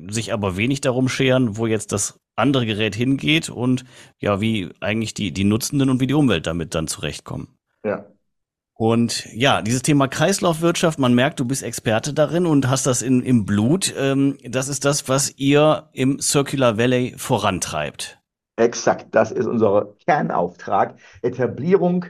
sich 0.09 0.33
aber 0.33 0.57
wenig 0.57 0.81
darum 0.81 1.07
scheren, 1.07 1.55
wo 1.55 1.65
jetzt 1.65 1.93
das 1.93 2.19
andere 2.35 2.65
Gerät 2.65 2.93
hingeht 2.93 3.47
und 3.49 3.85
ja, 4.19 4.41
wie 4.41 4.71
eigentlich 4.81 5.13
die, 5.13 5.31
die 5.31 5.45
Nutzenden 5.45 5.89
und 5.89 6.01
wie 6.01 6.07
die 6.07 6.15
Umwelt 6.15 6.45
damit 6.45 6.75
dann 6.75 6.89
zurechtkommen. 6.89 7.47
Ja. 7.85 8.05
Und 8.79 9.25
ja, 9.33 9.61
dieses 9.61 9.81
Thema 9.81 10.07
Kreislaufwirtschaft, 10.07 10.99
man 10.99 11.13
merkt, 11.13 11.41
du 11.41 11.43
bist 11.43 11.63
Experte 11.63 12.13
darin 12.13 12.45
und 12.45 12.69
hast 12.69 12.87
das 12.87 13.01
in, 13.01 13.21
im 13.23 13.43
Blut. 13.43 13.93
Ähm, 13.97 14.37
das 14.41 14.69
ist 14.69 14.85
das, 14.85 15.09
was 15.09 15.37
ihr 15.37 15.89
im 15.91 16.21
Circular 16.21 16.77
Valley 16.77 17.13
vorantreibt. 17.17 18.21
Exakt, 18.55 19.07
das 19.11 19.33
ist 19.33 19.47
unser 19.47 19.95
Kernauftrag. 20.07 20.97
Etablierung 21.21 22.05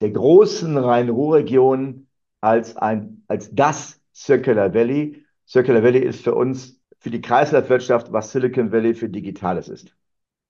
der 0.00 0.10
großen 0.10 0.76
Rhein-Ruhr-Region 0.76 2.08
als, 2.40 2.76
ein, 2.76 3.22
als 3.28 3.54
das 3.54 4.00
Circular 4.12 4.74
Valley. 4.74 5.24
Circular 5.46 5.84
Valley 5.84 6.00
ist 6.00 6.24
für 6.24 6.34
uns 6.34 6.80
für 6.98 7.10
die 7.10 7.20
Kreislaufwirtschaft, 7.20 8.10
was 8.10 8.32
Silicon 8.32 8.72
Valley 8.72 8.94
für 8.94 9.08
Digitales 9.08 9.68
ist. 9.68 9.94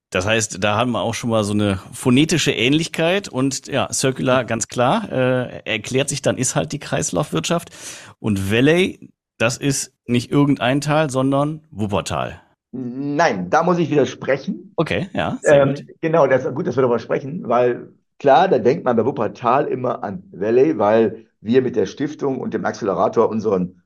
Das 0.09 0.25
heißt, 0.25 0.63
da 0.63 0.75
haben 0.75 0.91
wir 0.91 1.01
auch 1.01 1.13
schon 1.13 1.29
mal 1.29 1.43
so 1.43 1.53
eine 1.53 1.79
phonetische 1.93 2.51
Ähnlichkeit 2.51 3.29
und 3.29 3.67
ja, 3.67 3.91
Circular 3.93 4.43
ganz 4.43 4.67
klar, 4.67 5.11
äh, 5.11 5.61
erklärt 5.65 6.09
sich 6.09 6.23
dann, 6.23 6.37
ist 6.37 6.55
halt 6.55 6.71
die 6.71 6.79
Kreislaufwirtschaft. 6.79 7.69
Und 8.17 8.51
Valley, 8.51 9.11
das 9.37 9.57
ist 9.57 9.93
nicht 10.05 10.31
irgendein 10.31 10.81
Tal, 10.81 11.11
sondern 11.11 11.61
Wuppertal. 11.69 12.41
Nein, 12.71 13.49
da 13.49 13.63
muss 13.63 13.77
ich 13.77 13.91
widersprechen. 13.91 14.73
Okay, 14.75 15.09
ja. 15.13 15.39
Ähm, 15.43 15.75
genau, 16.01 16.25
das 16.27 16.45
ist 16.45 16.55
gut, 16.55 16.67
dass 16.67 16.75
wir 16.75 16.81
darüber 16.81 16.99
sprechen, 16.99 17.47
weil 17.47 17.89
klar, 18.17 18.47
da 18.47 18.57
denkt 18.59 18.85
man 18.85 18.95
bei 18.95 19.05
Wuppertal 19.05 19.65
immer 19.65 20.03
an 20.03 20.23
Valley, 20.31 20.77
weil 20.77 21.25
wir 21.41 21.61
mit 21.61 21.75
der 21.75 21.85
Stiftung 21.85 22.39
und 22.39 22.53
dem 22.53 22.65
Accelerator 22.65 23.29
unseren 23.29 23.78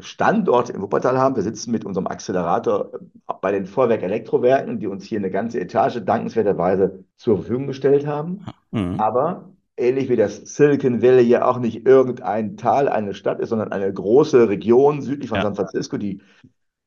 Standort 0.00 0.70
in 0.70 0.80
Wuppertal 0.80 1.18
haben. 1.18 1.36
Wir 1.36 1.42
sitzen 1.42 1.70
mit 1.70 1.84
unserem 1.84 2.06
Accelerator 2.06 2.90
äh, 2.92 3.32
bei 3.40 3.52
den 3.52 3.66
Vorwerk 3.66 4.02
Elektrowerken, 4.02 4.80
die 4.80 4.86
uns 4.86 5.04
hier 5.04 5.18
eine 5.18 5.30
ganze 5.30 5.60
Etage 5.60 6.00
dankenswerterweise 6.04 7.04
zur 7.16 7.36
Verfügung 7.36 7.66
gestellt 7.66 8.06
haben. 8.06 8.44
Mhm. 8.72 8.98
Aber 8.98 9.50
ähnlich 9.76 10.08
wie 10.08 10.16
das 10.16 10.36
Silicon 10.36 11.02
Valley 11.02 11.22
ja 11.22 11.46
auch 11.46 11.58
nicht 11.58 11.86
irgendein 11.86 12.56
Tal, 12.56 12.88
eine 12.88 13.14
Stadt 13.14 13.40
ist, 13.40 13.50
sondern 13.50 13.72
eine 13.72 13.92
große 13.92 14.48
Region 14.48 15.00
südlich 15.00 15.28
von 15.28 15.36
ja. 15.36 15.42
San 15.42 15.54
Francisco, 15.54 15.96
die, 15.96 16.20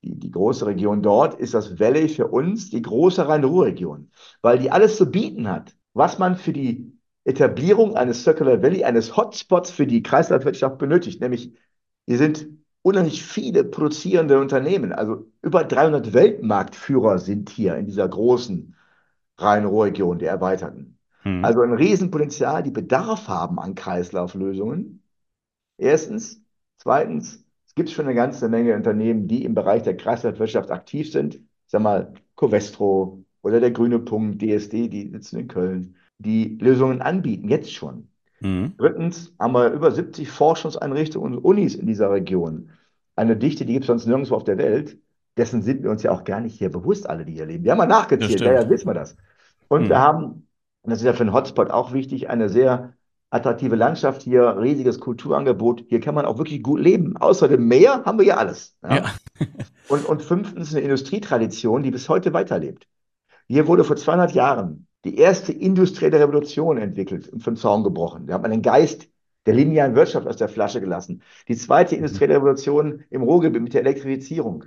die, 0.03 0.19
die 0.19 0.31
große 0.31 0.65
Region 0.65 1.01
dort, 1.01 1.35
ist 1.35 1.53
das 1.53 1.79
Valley 1.79 2.09
für 2.09 2.27
uns 2.27 2.69
die 2.69 2.81
große 2.81 3.27
Rhein-Ruhr-Region, 3.27 4.09
weil 4.41 4.59
die 4.59 4.71
alles 4.71 4.97
zu 4.97 5.09
bieten 5.09 5.49
hat, 5.49 5.75
was 5.93 6.19
man 6.19 6.35
für 6.35 6.53
die 6.53 6.91
Etablierung 7.23 7.95
eines 7.95 8.23
Circular 8.23 8.61
Valley, 8.61 8.83
eines 8.83 9.15
Hotspots 9.15 9.71
für 9.71 9.87
die 9.87 10.01
Kreislaufwirtschaft 10.03 10.77
benötigt. 10.77 11.21
Nämlich, 11.21 11.53
hier 12.07 12.17
sind 12.17 12.47
unheimlich 12.81 13.23
viele 13.23 13.63
produzierende 13.63 14.39
Unternehmen. 14.39 14.91
Also 14.91 15.27
über 15.41 15.63
300 15.63 16.13
Weltmarktführer 16.13 17.19
sind 17.19 17.49
hier 17.49 17.75
in 17.75 17.85
dieser 17.85 18.07
großen 18.07 18.75
Rhein-Ruhr-Region, 19.37 20.19
der 20.19 20.31
erweiterten. 20.31 20.97
Mhm. 21.23 21.45
Also 21.45 21.61
ein 21.61 21.73
Riesenpotenzial, 21.73 22.63
die 22.63 22.71
Bedarf 22.71 23.27
haben 23.27 23.59
an 23.59 23.75
Kreislauflösungen. 23.75 25.03
Erstens. 25.77 26.41
Zweitens, 26.77 27.45
es 27.67 27.75
gibt 27.75 27.89
schon 27.91 28.05
eine 28.05 28.15
ganze 28.15 28.49
Menge 28.49 28.75
Unternehmen, 28.75 29.27
die 29.27 29.45
im 29.45 29.53
Bereich 29.53 29.83
der 29.83 29.95
Kreislaufwirtschaft 29.95 30.71
aktiv 30.71 31.11
sind. 31.11 31.35
Ich 31.35 31.43
sag 31.67 31.81
mal, 31.81 32.13
Covestro 32.35 33.23
oder 33.43 33.59
der 33.59 33.71
Grüne 33.71 33.99
Punkt, 33.99 34.41
DSD, 34.41 34.89
die 34.89 35.09
sitzen 35.11 35.39
in 35.39 35.47
Köln, 35.47 35.95
die 36.17 36.57
Lösungen 36.59 37.01
anbieten, 37.01 37.49
jetzt 37.49 37.71
schon. 37.71 38.10
Mhm. 38.41 38.73
Drittens 38.77 39.33
haben 39.39 39.53
wir 39.53 39.71
über 39.71 39.91
70 39.91 40.29
Forschungseinrichtungen 40.29 41.35
und 41.35 41.43
Unis 41.43 41.75
in 41.75 41.87
dieser 41.87 42.11
Region. 42.11 42.71
Eine 43.15 43.37
Dichte, 43.37 43.65
die 43.65 43.73
gibt 43.73 43.83
es 43.83 43.87
sonst 43.87 44.07
nirgendwo 44.07 44.35
auf 44.35 44.43
der 44.43 44.57
Welt. 44.57 44.97
Dessen 45.37 45.61
sind 45.61 45.83
wir 45.83 45.91
uns 45.91 46.03
ja 46.03 46.11
auch 46.11 46.23
gar 46.23 46.41
nicht 46.41 46.57
hier 46.57 46.69
bewusst, 46.69 47.09
alle, 47.09 47.23
die 47.23 47.33
hier 47.33 47.45
leben. 47.45 47.63
Wir 47.63 47.71
haben 47.71 47.77
mal 47.77 47.85
nachgezählt, 47.85 48.41
daher 48.41 48.69
wissen 48.69 48.87
wir 48.87 48.93
das. 48.93 49.15
Und 49.69 49.83
mhm. 49.83 49.89
wir 49.89 49.99
haben, 49.99 50.25
und 50.81 50.89
das 50.89 50.99
ist 50.99 51.05
ja 51.05 51.13
für 51.13 51.21
einen 51.21 51.33
Hotspot 51.33 51.69
auch 51.69 51.93
wichtig, 51.93 52.29
eine 52.29 52.49
sehr 52.49 52.93
attraktive 53.29 53.75
Landschaft 53.75 54.23
hier, 54.23 54.57
riesiges 54.59 54.99
Kulturangebot. 54.99 55.85
Hier 55.87 56.01
kann 56.01 56.15
man 56.15 56.25
auch 56.25 56.37
wirklich 56.37 56.61
gut 56.63 56.81
leben. 56.81 57.15
Außer 57.17 57.47
dem 57.47 57.67
Meer 57.67 58.03
haben 58.03 58.19
wir 58.19 58.25
ja 58.25 58.37
alles. 58.37 58.75
Ja? 58.83 58.95
Ja. 58.97 59.05
und, 59.87 60.05
und 60.05 60.21
fünftens 60.21 60.73
eine 60.73 60.83
Industrietradition, 60.83 61.83
die 61.83 61.91
bis 61.91 62.09
heute 62.09 62.33
weiterlebt. 62.33 62.87
Hier 63.47 63.67
wurde 63.67 63.83
vor 63.83 63.95
200 63.95 64.33
Jahren 64.33 64.87
die 65.05 65.17
erste 65.17 65.51
industrielle 65.51 66.19
Revolution 66.19 66.77
entwickelt 66.77 67.29
und 67.29 67.41
vom 67.43 67.55
Zaun 67.55 67.83
gebrochen. 67.83 68.27
Da 68.27 68.35
hat 68.35 68.41
man 68.41 68.51
den 68.51 68.61
Geist 68.61 69.09
der 69.45 69.55
linearen 69.55 69.95
Wirtschaft 69.95 70.27
aus 70.27 70.37
der 70.37 70.49
Flasche 70.49 70.81
gelassen. 70.81 71.23
Die 71.47 71.55
zweite 71.55 71.95
industrielle 71.95 72.35
Revolution 72.35 73.03
im 73.09 73.23
Ruhrgebiet 73.23 73.63
mit 73.63 73.73
der 73.73 73.81
Elektrifizierung. 73.81 74.65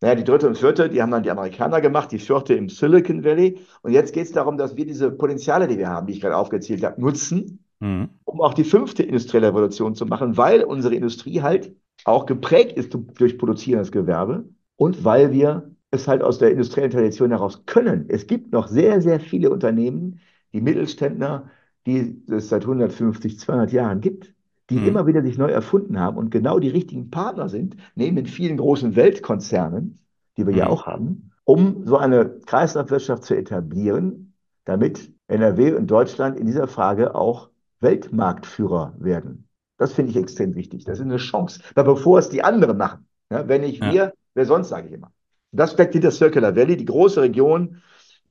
Naja, 0.00 0.14
die 0.14 0.24
dritte 0.24 0.46
und 0.46 0.58
vierte, 0.58 0.88
die 0.88 1.00
haben 1.02 1.10
dann 1.10 1.22
die 1.22 1.30
Amerikaner 1.30 1.80
gemacht, 1.80 2.12
die 2.12 2.18
vierte 2.18 2.54
im 2.54 2.68
Silicon 2.68 3.24
Valley. 3.24 3.60
Und 3.82 3.92
jetzt 3.92 4.12
geht 4.12 4.26
es 4.26 4.32
darum, 4.32 4.56
dass 4.56 4.76
wir 4.76 4.86
diese 4.86 5.10
Potenziale, 5.10 5.68
die 5.68 5.78
wir 5.78 5.88
haben, 5.88 6.06
die 6.06 6.14
ich 6.14 6.20
gerade 6.20 6.36
aufgezählt 6.36 6.84
habe, 6.84 7.00
nutzen, 7.00 7.64
mhm. 7.80 8.10
um 8.24 8.40
auch 8.40 8.54
die 8.54 8.64
fünfte 8.64 9.02
industrielle 9.02 9.48
Revolution 9.48 9.94
zu 9.94 10.06
machen, 10.06 10.36
weil 10.36 10.64
unsere 10.64 10.94
Industrie 10.94 11.42
halt 11.42 11.74
auch 12.04 12.26
geprägt 12.26 12.76
ist 12.76 12.94
durch 12.94 13.38
produzierendes 13.38 13.92
Gewerbe 13.92 14.44
und 14.76 15.04
weil 15.04 15.32
wir 15.32 15.73
es 15.94 16.08
halt 16.08 16.22
aus 16.22 16.38
der 16.38 16.50
industriellen 16.50 16.90
Tradition 16.90 17.30
heraus 17.30 17.64
können. 17.66 18.06
Es 18.08 18.26
gibt 18.26 18.52
noch 18.52 18.68
sehr, 18.68 19.00
sehr 19.00 19.20
viele 19.20 19.50
Unternehmen, 19.50 20.20
die 20.52 20.60
Mittelständler, 20.60 21.50
die 21.86 22.22
es 22.30 22.48
seit 22.48 22.62
150, 22.62 23.38
200 23.38 23.72
Jahren 23.72 24.00
gibt, 24.00 24.34
die 24.70 24.76
mhm. 24.76 24.88
immer 24.88 25.06
wieder 25.06 25.22
sich 25.22 25.38
neu 25.38 25.50
erfunden 25.50 25.98
haben 25.98 26.16
und 26.16 26.30
genau 26.30 26.58
die 26.58 26.68
richtigen 26.68 27.10
Partner 27.10 27.48
sind, 27.48 27.76
neben 27.94 28.16
den 28.16 28.26
vielen 28.26 28.56
großen 28.56 28.96
Weltkonzernen, 28.96 29.98
die 30.36 30.46
wir 30.46 30.52
mhm. 30.52 30.58
ja 30.58 30.68
auch 30.68 30.86
haben, 30.86 31.30
um 31.44 31.86
so 31.86 31.98
eine 31.98 32.40
Kreislaufwirtschaft 32.46 33.24
zu 33.24 33.36
etablieren, 33.36 34.34
damit 34.64 35.12
NRW 35.28 35.74
und 35.74 35.90
Deutschland 35.90 36.38
in 36.38 36.46
dieser 36.46 36.68
Frage 36.68 37.14
auch 37.14 37.50
Weltmarktführer 37.80 38.94
werden. 38.98 39.48
Das 39.76 39.92
finde 39.92 40.12
ich 40.12 40.16
extrem 40.16 40.54
wichtig. 40.54 40.84
Das 40.84 40.98
ist 40.98 41.04
eine 41.04 41.16
Chance. 41.16 41.60
Weil 41.74 41.84
bevor 41.84 42.18
es 42.18 42.28
die 42.28 42.42
anderen 42.42 42.78
machen, 42.78 43.06
ja, 43.30 43.48
wenn 43.48 43.62
nicht 43.62 43.82
ja. 43.82 43.92
wir, 43.92 44.12
wer 44.34 44.46
sonst, 44.46 44.68
sage 44.68 44.88
ich 44.88 44.94
immer. 44.94 45.12
Das 45.54 45.72
steckt 45.72 45.92
hinter 45.92 46.10
Circular 46.10 46.56
Valley, 46.56 46.76
die 46.76 46.84
große 46.84 47.22
Region, 47.22 47.80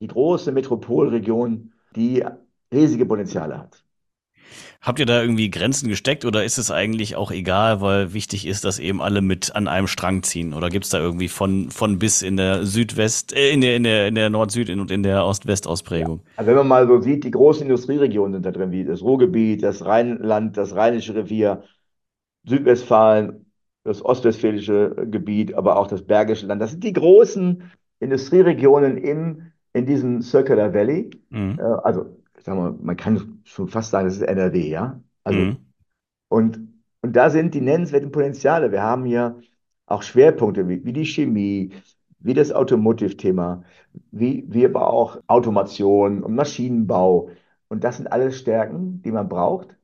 die 0.02 0.08
große 0.08 0.52
Metropolregion, 0.52 1.72
die 1.96 2.24
riesige 2.72 3.06
Potenziale 3.06 3.58
hat. 3.58 3.84
Habt 4.82 5.00
ihr 5.00 5.06
da 5.06 5.22
irgendwie 5.22 5.50
Grenzen 5.50 5.88
gesteckt 5.88 6.26
oder 6.26 6.44
ist 6.44 6.58
es 6.58 6.70
eigentlich 6.70 7.16
auch 7.16 7.32
egal, 7.32 7.80
weil 7.80 8.14
wichtig 8.14 8.46
ist, 8.46 8.66
dass 8.66 8.80
eben 8.80 9.02
alle 9.02 9.22
mit 9.22 9.56
an 9.56 9.70
einem 9.70 9.88
Strang 9.88 10.24
ziehen? 10.24 10.54
Oder 10.54 10.70
gibt 10.70 10.84
es 10.84 10.92
da 10.92 11.00
irgendwie 11.00 11.30
von, 11.30 11.72
von 11.72 12.00
bis 12.00 12.22
in 12.22 12.36
der 12.36 12.66
Südwest, 12.66 13.32
äh, 13.34 13.52
in 13.52 13.62
der, 13.62 13.78
in 13.78 13.84
der, 13.84 14.08
in 14.10 14.16
der 14.16 14.30
Nord-Süd- 14.30 14.70
und 14.70 14.92
in 14.92 15.04
der 15.04 15.26
Ost-West-Ausprägung? 15.26 16.20
Ja. 16.26 16.32
Also 16.36 16.50
wenn 16.50 16.58
man 16.58 16.68
mal 16.68 16.88
so 16.88 17.00
sieht, 17.00 17.24
die 17.24 17.32
großen 17.32 17.64
Industrieregionen 17.64 18.34
sind 18.34 18.46
da 18.46 18.52
drin, 18.52 18.72
wie 18.72 18.84
das 18.84 19.02
Ruhrgebiet, 19.02 19.64
das 19.64 19.86
Rheinland, 19.86 20.58
das 20.58 20.76
Rheinische 20.76 21.16
Revier, 21.16 21.64
Südwestfalen, 22.46 23.43
das 23.84 24.04
ostwestfälische 24.04 24.96
Gebiet, 25.10 25.54
aber 25.54 25.78
auch 25.78 25.88
das 25.88 26.04
Bergische 26.04 26.46
Land. 26.46 26.62
Das 26.62 26.72
sind 26.72 26.84
die 26.84 26.94
großen 26.94 27.72
Industrieregionen 28.00 28.98
im, 28.98 29.52
in 29.74 29.86
diesem 29.86 30.22
Circular 30.22 30.74
Valley. 30.74 31.10
Mhm. 31.30 31.60
Äh, 31.60 31.64
also, 31.84 32.18
sagen 32.40 32.60
wir, 32.60 32.78
man 32.82 32.98
kann 32.98 33.42
schon 33.44 33.68
fast 33.68 33.92
sagen, 33.92 34.08
das 34.08 34.18
ist 34.18 34.22
NRW, 34.22 34.70
ja. 34.70 35.02
Also, 35.24 35.40
mhm. 35.40 35.58
und, 36.30 36.60
und 37.02 37.16
da 37.16 37.30
sind 37.30 37.54
die 37.54 37.62
nennenswerten 37.62 38.12
Potenziale. 38.12 38.72
Wir 38.72 38.84
haben 38.84 39.06
hier 39.06 39.40
auch 39.86 40.02
Schwerpunkte 40.02 40.68
wie, 40.68 40.84
wie 40.86 40.94
die 40.94 41.06
Chemie, 41.06 41.72
wie 42.20 42.34
das 42.34 42.54
Automotive-Thema, 42.54 43.64
wie, 44.12 44.46
wie 44.48 44.66
aber 44.66 44.92
auch 44.92 45.20
Automation 45.28 46.24
und 46.24 46.36
Maschinenbau. 46.36 47.30
Und 47.68 47.84
das 47.84 47.98
sind 47.98 48.08
alles 48.08 48.38
Stärken, 48.40 49.02
die 49.02 49.12
man 49.12 49.28
braucht, 49.28 49.78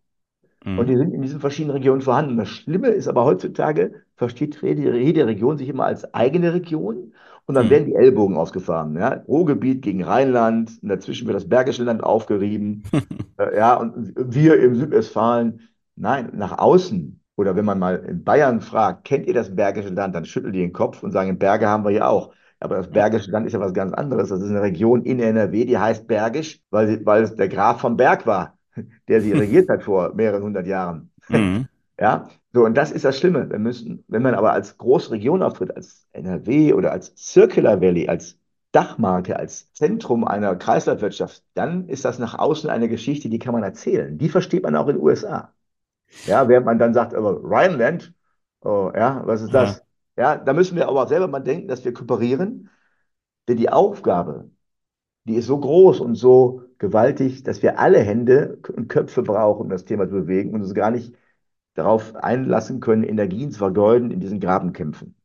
und 0.78 0.88
die 0.88 0.96
mhm. 0.96 1.00
sind 1.00 1.14
in 1.14 1.22
diesen 1.22 1.40
verschiedenen 1.40 1.78
Regionen 1.78 2.02
vorhanden. 2.02 2.38
Das 2.38 2.50
Schlimme 2.50 2.90
ist 2.90 3.08
aber 3.08 3.26
heutzutage, 3.26 4.04
versteht 4.16 4.62
jede 4.62 5.26
Region 5.26 5.58
sich 5.58 5.70
immer 5.70 5.86
als 5.86 6.14
eigene 6.14 6.54
Region 6.54 7.14
und 7.46 7.56
dann 7.56 7.68
mhm. 7.68 7.70
werden 7.72 7.86
die 7.86 7.96
Ellbogen 7.96 8.38
ausgefahren. 8.38 8.96
Ja? 8.96 9.24
Ruhrgebiet 9.28 9.82
gegen 9.82 10.04
Rheinland, 10.04 10.72
und 10.82 10.90
dazwischen 10.90 11.28
wird 11.28 11.36
das 11.36 11.50
Bergische 11.50 11.84
Land 11.84 12.04
aufgerieben. 12.04 12.84
äh, 13.40 13.58
ja, 13.58 13.76
und 13.76 14.14
wir 14.16 14.60
im 14.60 14.76
Südwestfalen. 14.76 15.62
Nein, 15.96 16.32
nach 16.34 16.58
außen. 16.58 17.20
Oder 17.36 17.56
wenn 17.56 17.66
man 17.66 17.80
mal 17.80 17.96
in 18.08 18.24
Bayern 18.24 18.62
fragt, 18.62 19.06
kennt 19.06 19.26
ihr 19.26 19.34
das 19.34 19.56
Bergische 19.56 19.90
Land, 19.90 20.14
dann 20.14 20.26
schüttelt 20.26 20.56
die 20.56 20.60
den 20.60 20.74
Kopf 20.74 21.02
und 21.04 21.12
sagen, 21.12 21.40
Berge 21.40 21.68
haben 21.68 21.86
wir 21.86 21.92
ja 21.92 22.08
auch. 22.08 22.34
Aber 22.60 22.76
das 22.76 22.90
Bergische 22.90 23.32
Land 23.32 23.48
ist 23.48 23.54
ja 23.54 23.60
was 23.60 23.74
ganz 23.74 23.94
anderes. 23.94 24.30
Das 24.30 24.42
ist 24.42 24.50
eine 24.50 24.62
Region 24.62 25.04
in 25.04 25.20
NRW, 25.20 25.66
die 25.66 25.78
heißt 25.78 26.08
Bergisch, 26.08 26.62
weil, 26.70 27.06
weil 27.06 27.24
es 27.24 27.36
der 27.36 27.48
Graf 27.48 27.80
vom 27.80 27.96
Berg 27.96 28.28
war 28.28 28.59
der 29.08 29.22
sie 29.22 29.34
regiert 29.34 29.70
hat 29.70 29.84
vor 29.84 30.14
mehreren 30.14 30.44
hundert 30.44 30.68
Jahren. 30.68 31.12
Mhm. 31.28 31.68
Ja, 32.02 32.30
so, 32.54 32.64
und 32.64 32.76
das 32.76 32.92
ist 32.92 33.04
das 33.04 33.20
Schlimme. 33.20 33.50
Wir 33.50 33.60
müssen, 33.60 34.06
wenn 34.08 34.22
man 34.22 34.34
aber 34.34 34.54
als 34.54 34.78
große 34.78 35.12
Region 35.12 35.44
auftritt, 35.44 35.76
als 35.76 36.08
NRW 36.14 36.72
oder 36.72 36.94
als 36.94 37.12
Circular 37.18 37.82
Valley, 37.82 38.08
als 38.08 38.40
Dachmarke, 38.72 39.38
als 39.38 39.74
Zentrum 39.74 40.24
einer 40.24 40.56
Kreislaufwirtschaft, 40.56 41.44
dann 41.56 41.90
ist 41.90 42.06
das 42.06 42.18
nach 42.18 42.40
außen 42.40 42.70
eine 42.70 42.88
Geschichte, 42.88 43.30
die 43.30 43.40
kann 43.40 43.54
man 43.54 43.64
erzählen. 43.64 44.18
Die 44.18 44.30
versteht 44.30 44.64
man 44.64 44.78
auch 44.78 44.88
in 44.88 44.96
den 44.96 45.04
USA. 45.04 45.54
Ja, 46.26 46.48
während 46.48 46.66
man 46.66 46.80
dann 46.80 46.94
sagt, 46.94 47.14
aber 47.14 47.42
Rhineland, 47.44 48.14
oh, 48.62 48.92
ja, 48.96 49.22
was 49.26 49.42
ist 49.42 49.54
das? 49.54 49.84
Ja. 50.18 50.36
ja, 50.36 50.38
da 50.38 50.54
müssen 50.54 50.76
wir 50.76 50.88
aber 50.88 51.04
auch 51.04 51.08
selber 51.08 51.28
mal 51.28 51.40
denken, 51.40 51.68
dass 51.68 51.84
wir 51.86 51.94
kooperieren, 51.94 52.70
denn 53.48 53.58
die 53.58 53.70
Aufgabe, 53.70 54.50
die 55.26 55.36
ist 55.36 55.48
so 55.48 55.60
groß 55.60 56.00
und 56.00 56.16
so 56.16 56.64
gewaltig, 56.80 57.44
dass 57.44 57.62
wir 57.64 57.80
alle 57.80 58.00
Hände 58.00 58.60
und 58.76 58.90
Köpfe 58.90 59.24
brauchen, 59.24 59.64
um 59.64 59.70
das 59.70 59.86
Thema 59.86 60.08
zu 60.08 60.16
bewegen 60.16 60.54
und 60.54 60.62
uns 60.62 60.74
gar 60.74 60.92
nicht 60.92 61.16
darauf 61.76 62.16
einlassen 62.16 62.80
können, 62.82 63.04
Energien 63.04 63.52
zu 63.52 63.60
vergeuden 63.60 64.12
in 64.12 64.20
diesen 64.22 64.40
Grabenkämpfen. 64.42 65.16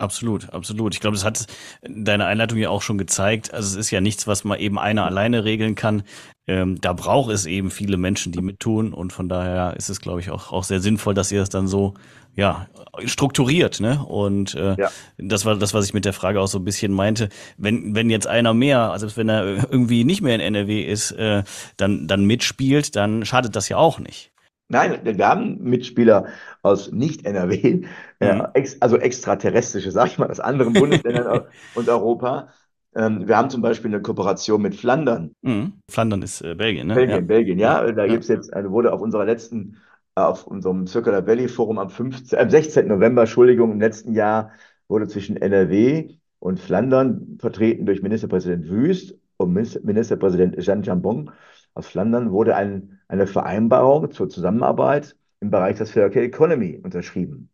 Absolut, 0.00 0.48
absolut. 0.48 0.94
Ich 0.94 1.00
glaube, 1.00 1.14
das 1.14 1.26
hat 1.26 1.46
deine 1.82 2.24
Einleitung 2.24 2.58
ja 2.58 2.70
auch 2.70 2.80
schon 2.80 2.96
gezeigt. 2.96 3.52
Also 3.52 3.68
es 3.68 3.76
ist 3.76 3.90
ja 3.90 4.00
nichts, 4.00 4.26
was 4.26 4.44
man 4.44 4.58
eben 4.58 4.78
einer 4.78 5.04
alleine 5.04 5.44
regeln 5.44 5.74
kann. 5.74 6.04
Ähm, 6.46 6.80
da 6.80 6.94
braucht 6.94 7.30
es 7.30 7.44
eben 7.44 7.70
viele 7.70 7.98
Menschen, 7.98 8.32
die 8.32 8.40
mittun. 8.40 8.94
Und 8.94 9.12
von 9.12 9.28
daher 9.28 9.76
ist 9.76 9.90
es, 9.90 10.00
glaube 10.00 10.20
ich, 10.20 10.30
auch, 10.30 10.52
auch 10.52 10.64
sehr 10.64 10.80
sinnvoll, 10.80 11.12
dass 11.12 11.30
ihr 11.30 11.40
das 11.40 11.50
dann 11.50 11.68
so 11.68 11.92
ja, 12.34 12.68
strukturiert, 13.04 13.80
ne? 13.80 14.02
Und 14.02 14.54
äh, 14.54 14.76
ja. 14.78 14.90
das 15.18 15.44
war 15.44 15.56
das, 15.56 15.74
was 15.74 15.84
ich 15.84 15.92
mit 15.92 16.06
der 16.06 16.14
Frage 16.14 16.40
auch 16.40 16.46
so 16.46 16.58
ein 16.58 16.64
bisschen 16.64 16.92
meinte. 16.92 17.28
Wenn, 17.58 17.94
wenn 17.94 18.08
jetzt 18.08 18.26
einer 18.26 18.54
mehr, 18.54 18.92
also 18.92 19.14
wenn 19.18 19.28
er 19.28 19.44
irgendwie 19.70 20.04
nicht 20.04 20.22
mehr 20.22 20.34
in 20.34 20.40
NRW 20.40 20.82
ist, 20.82 21.10
äh, 21.12 21.42
dann, 21.76 22.06
dann 22.06 22.24
mitspielt, 22.24 22.96
dann 22.96 23.26
schadet 23.26 23.54
das 23.54 23.68
ja 23.68 23.76
auch 23.76 23.98
nicht. 23.98 24.32
Nein, 24.70 25.00
wir 25.02 25.26
haben 25.26 25.58
Mitspieler 25.62 26.26
aus 26.62 26.92
Nicht-NRW, 26.92 27.82
äh, 28.20 28.34
mhm. 28.34 28.46
ex, 28.54 28.80
also 28.80 28.98
extraterrestrische, 28.98 29.90
sag 29.90 30.06
ich 30.06 30.18
mal, 30.18 30.30
aus 30.30 30.38
anderen 30.38 30.74
Bundesländern 30.74 31.42
und 31.74 31.88
Europa. 31.88 32.48
Ähm, 32.94 33.26
wir 33.26 33.36
haben 33.36 33.50
zum 33.50 33.62
Beispiel 33.62 33.92
eine 33.92 34.00
Kooperation 34.00 34.62
mit 34.62 34.76
Flandern. 34.76 35.32
Mhm. 35.42 35.74
Flandern 35.90 36.22
ist 36.22 36.40
äh, 36.42 36.54
Belgien, 36.54 36.86
ne? 36.86 36.94
Belgien, 36.94 37.18
ja. 37.18 37.20
Belgien, 37.20 37.58
ja. 37.58 37.92
Da 37.92 38.04
ja. 38.04 38.12
gibt 38.12 38.22
es 38.22 38.28
jetzt, 38.28 38.54
also 38.54 38.70
wurde 38.70 38.92
auf 38.92 39.00
unserer 39.00 39.24
letzten, 39.24 39.76
äh, 40.14 40.20
auf 40.20 40.46
unserem 40.46 40.86
Circular 40.86 41.26
Valley 41.26 41.48
Forum 41.48 41.80
am 41.80 41.90
15, 41.90 42.38
äh, 42.38 42.48
16. 42.48 42.86
November, 42.86 43.22
Entschuldigung, 43.22 43.72
im 43.72 43.80
letzten 43.80 44.14
Jahr 44.14 44.52
wurde 44.86 45.08
zwischen 45.08 45.36
NRW 45.36 46.14
und 46.38 46.60
Flandern 46.60 47.38
vertreten 47.40 47.86
durch 47.86 48.02
Ministerpräsident 48.02 48.68
Wüst 48.68 49.16
und 49.36 49.52
Ministerpräsident 49.52 50.56
Jean 50.60 50.84
Jambon 50.84 51.32
aus 51.74 51.86
Flandern 51.88 52.30
wurde 52.32 52.56
ein, 52.56 53.00
eine 53.08 53.26
Vereinbarung 53.26 54.10
zur 54.12 54.28
Zusammenarbeit 54.28 55.16
im 55.40 55.50
Bereich 55.50 55.76
der 55.78 55.86
Circular 55.86 56.24
Economy 56.26 56.78
unterschrieben. 56.82 57.50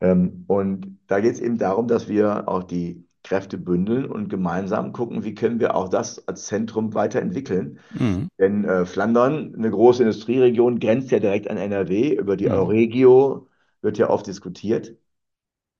Ähm, 0.00 0.44
und 0.48 0.98
da 1.06 1.20
geht 1.20 1.34
es 1.34 1.40
eben 1.40 1.58
darum, 1.58 1.88
dass 1.88 2.08
wir 2.08 2.48
auch 2.48 2.64
die 2.64 3.06
Kräfte 3.24 3.58
bündeln 3.58 4.06
und 4.06 4.28
gemeinsam 4.28 4.92
gucken, 4.92 5.24
wie 5.24 5.34
können 5.34 5.60
wir 5.60 5.74
auch 5.76 5.88
das 5.88 6.26
als 6.28 6.46
Zentrum 6.46 6.94
weiterentwickeln. 6.94 7.78
Mhm. 7.90 8.28
Denn 8.38 8.64
äh, 8.64 8.86
Flandern, 8.86 9.54
eine 9.56 9.70
große 9.70 10.02
Industrieregion, 10.02 10.80
grenzt 10.80 11.10
ja 11.10 11.18
direkt 11.20 11.50
an 11.50 11.58
NRW. 11.58 12.14
Über 12.16 12.36
die 12.36 12.46
Mhm. 12.46 12.52
Euregio 12.52 13.48
wird 13.82 13.98
ja 13.98 14.10
oft 14.10 14.26
diskutiert. 14.26 14.96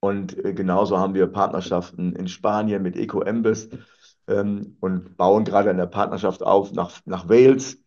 Und 0.01 0.37
äh, 0.45 0.53
genauso 0.55 0.99
haben 0.99 1.15
wir 1.15 1.27
Partnerschaften 1.29 2.15
in 2.15 2.29
Spanien 2.29 2.83
mit 2.83 2.97
EcoEmbes 2.97 3.71
ähm, 4.29 4.77
und 4.81 5.17
bauen 5.17 5.45
gerade 5.45 5.71
eine 5.71 5.87
Partnerschaft 5.87 6.43
auf 6.43 6.73
nach, 6.73 7.01
nach 7.07 7.29
Wales, 7.29 7.79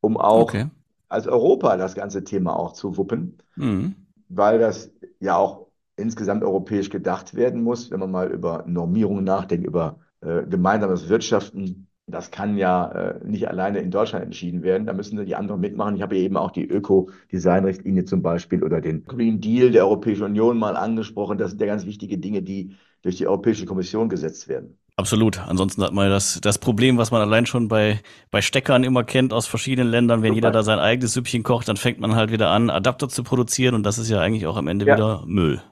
um 0.00 0.16
auch 0.18 0.54
Okay. 0.54 0.70
als 1.08 1.26
Europa 1.28 1.76
das 1.76 1.94
ganze 1.94 2.24
Thema 2.24 2.56
auch 2.56 2.72
zu 2.74 2.96
wuppen, 2.96 3.38
Mhm. 3.56 3.94
weil 4.28 4.58
das 4.58 4.92
ja 5.20 5.36
auch 5.36 5.68
insgesamt 5.96 6.42
europäisch 6.44 6.90
gedacht 6.90 7.34
werden 7.34 7.62
muss, 7.62 7.90
wenn 7.90 8.00
man 8.00 8.10
mal 8.10 8.30
über 8.32 8.64
Normierungen 8.66 9.24
nachdenkt, 9.24 9.66
über 9.66 10.00
äh, 10.22 10.44
gemeinsames 10.46 11.08
Wirtschaften. 11.08 11.88
Das 12.06 12.30
kann 12.32 12.56
ja 12.56 12.90
äh, 12.90 13.20
nicht 13.24 13.48
alleine 13.48 13.78
in 13.80 13.90
Deutschland 13.90 14.24
entschieden 14.24 14.62
werden. 14.62 14.86
Da 14.86 14.92
müssen 14.94 15.24
die 15.24 15.36
anderen 15.36 15.60
mitmachen. 15.60 15.94
Ich 15.96 16.02
habe 16.02 16.16
ja 16.16 16.22
eben 16.22 16.36
auch 16.36 16.50
die 16.50 16.66
Öko-Design-Richtlinie 16.68 18.04
zum 18.04 18.22
Beispiel 18.22 18.64
oder 18.64 18.80
den 18.80 19.04
Green 19.04 19.40
Deal 19.40 19.70
der 19.70 19.84
Europäischen 19.86 20.24
Union 20.24 20.58
mal 20.58 20.76
angesprochen. 20.76 21.38
Das 21.38 21.50
sind 21.50 21.60
ja 21.60 21.66
ganz 21.66 21.86
wichtige 21.86 22.18
Dinge, 22.18 22.42
die 22.42 22.74
durch 23.02 23.16
die 23.16 23.26
Europäische 23.28 23.66
Kommission 23.66 24.08
gesetzt 24.08 24.48
werden. 24.48 24.78
Absolut. 24.96 25.38
Ansonsten 25.38 25.82
hat 25.82 25.92
man 25.94 26.10
das, 26.10 26.40
das 26.42 26.58
Problem, 26.58 26.98
was 26.98 27.10
man 27.10 27.22
allein 27.22 27.46
schon 27.46 27.68
bei, 27.68 28.00
bei 28.30 28.42
Steckern 28.42 28.84
immer 28.84 29.02
kennt 29.02 29.32
aus 29.32 29.46
verschiedenen 29.46 29.90
Ländern. 29.90 30.22
Wenn 30.22 30.34
jeder 30.34 30.50
da 30.50 30.62
sein 30.62 30.78
eigenes 30.78 31.14
Süppchen 31.14 31.42
kocht, 31.42 31.68
dann 31.68 31.76
fängt 31.78 32.00
man 32.00 32.14
halt 32.14 32.30
wieder 32.30 32.50
an, 32.50 32.68
Adapter 32.70 33.08
zu 33.08 33.22
produzieren 33.22 33.74
und 33.74 33.82
das 33.84 33.98
ist 33.98 34.10
ja 34.10 34.20
eigentlich 34.20 34.46
auch 34.46 34.56
am 34.56 34.68
Ende 34.68 34.86
Ja. 34.86 34.94
wieder 34.96 35.24
Müll. 35.26 35.62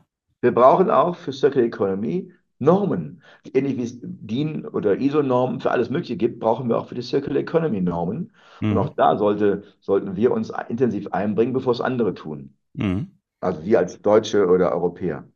Wir 0.40 0.52
brauchen 0.54 0.90
auch 0.90 1.16
für 1.16 1.32
Circular 1.32 1.66
Economy 1.66 2.32
Normen. 2.58 3.22
Ähnlich 3.54 3.76
wie 3.76 3.82
es 3.84 3.98
DIN 4.02 4.66
oder 4.66 4.96
ISO-Normen 4.98 5.60
für 5.60 5.70
alles 5.70 5.90
Mögliche 5.90 6.16
gibt, 6.16 6.40
brauchen 6.40 6.68
wir 6.68 6.78
auch 6.78 6.88
für 6.88 6.94
die 6.94 7.02
Circular 7.02 7.40
Economy 7.40 7.80
Normen. 7.80 8.32
Und 8.68 8.78
Mhm. 8.78 8.78
auch 8.78 8.90
da 8.94 9.16
sollte, 9.16 9.64
sollten 9.80 10.16
wir 10.16 10.32
uns 10.32 10.50
intensiv 10.68 11.08
einbringen, 11.12 11.52
bevor 11.52 11.72
es 11.72 11.80
andere 11.80 12.14
tun. 12.14 12.54
Mhm. 12.74 13.18
Also 13.40 13.64
wir 13.64 13.78
als 13.80 14.02
Deutsche 14.02 14.46
oder 14.48 14.72
Europäer. 14.72 15.28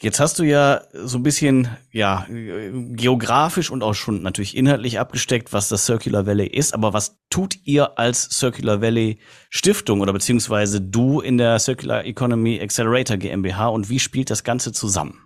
Jetzt 0.00 0.20
hast 0.20 0.38
du 0.38 0.44
ja 0.44 0.82
so 0.92 1.18
ein 1.18 1.24
bisschen, 1.24 1.68
ja, 1.90 2.24
geografisch 2.28 3.68
und 3.68 3.82
auch 3.82 3.94
schon 3.94 4.22
natürlich 4.22 4.56
inhaltlich 4.56 5.00
abgesteckt, 5.00 5.52
was 5.52 5.68
das 5.68 5.86
Circular 5.86 6.24
Valley 6.24 6.46
ist. 6.46 6.72
Aber 6.72 6.92
was 6.92 7.18
tut 7.30 7.56
ihr 7.64 7.98
als 7.98 8.30
Circular 8.30 8.80
Valley 8.80 9.18
Stiftung 9.50 10.00
oder 10.00 10.12
beziehungsweise 10.12 10.80
du 10.80 11.20
in 11.20 11.36
der 11.36 11.58
Circular 11.58 12.04
Economy 12.04 12.60
Accelerator 12.60 13.16
GmbH 13.16 13.66
und 13.68 13.90
wie 13.90 13.98
spielt 13.98 14.30
das 14.30 14.44
Ganze 14.44 14.70
zusammen? 14.70 15.18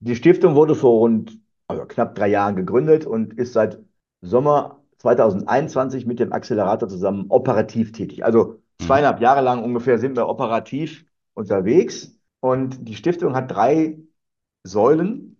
Die 0.00 0.16
Stiftung 0.16 0.56
wurde 0.56 0.74
vor 0.74 0.98
rund, 0.98 1.38
also 1.68 1.84
knapp 1.84 2.16
drei 2.16 2.26
Jahren 2.26 2.56
gegründet 2.56 3.06
und 3.06 3.32
ist 3.34 3.52
seit 3.52 3.78
Sommer 4.22 4.82
2021 4.98 6.04
mit 6.04 6.18
dem 6.18 6.32
Accelerator 6.32 6.88
zusammen 6.88 7.26
operativ 7.28 7.92
tätig. 7.92 8.24
Also 8.24 8.60
zweieinhalb 8.84 9.20
Jahre 9.20 9.40
lang 9.40 9.62
ungefähr 9.62 10.00
sind 10.00 10.16
wir 10.16 10.26
operativ 10.26 11.04
unterwegs. 11.34 12.18
Und 12.40 12.88
die 12.88 12.96
Stiftung 12.96 13.36
hat 13.36 13.52
drei 13.52 13.98
Säulen, 14.66 15.36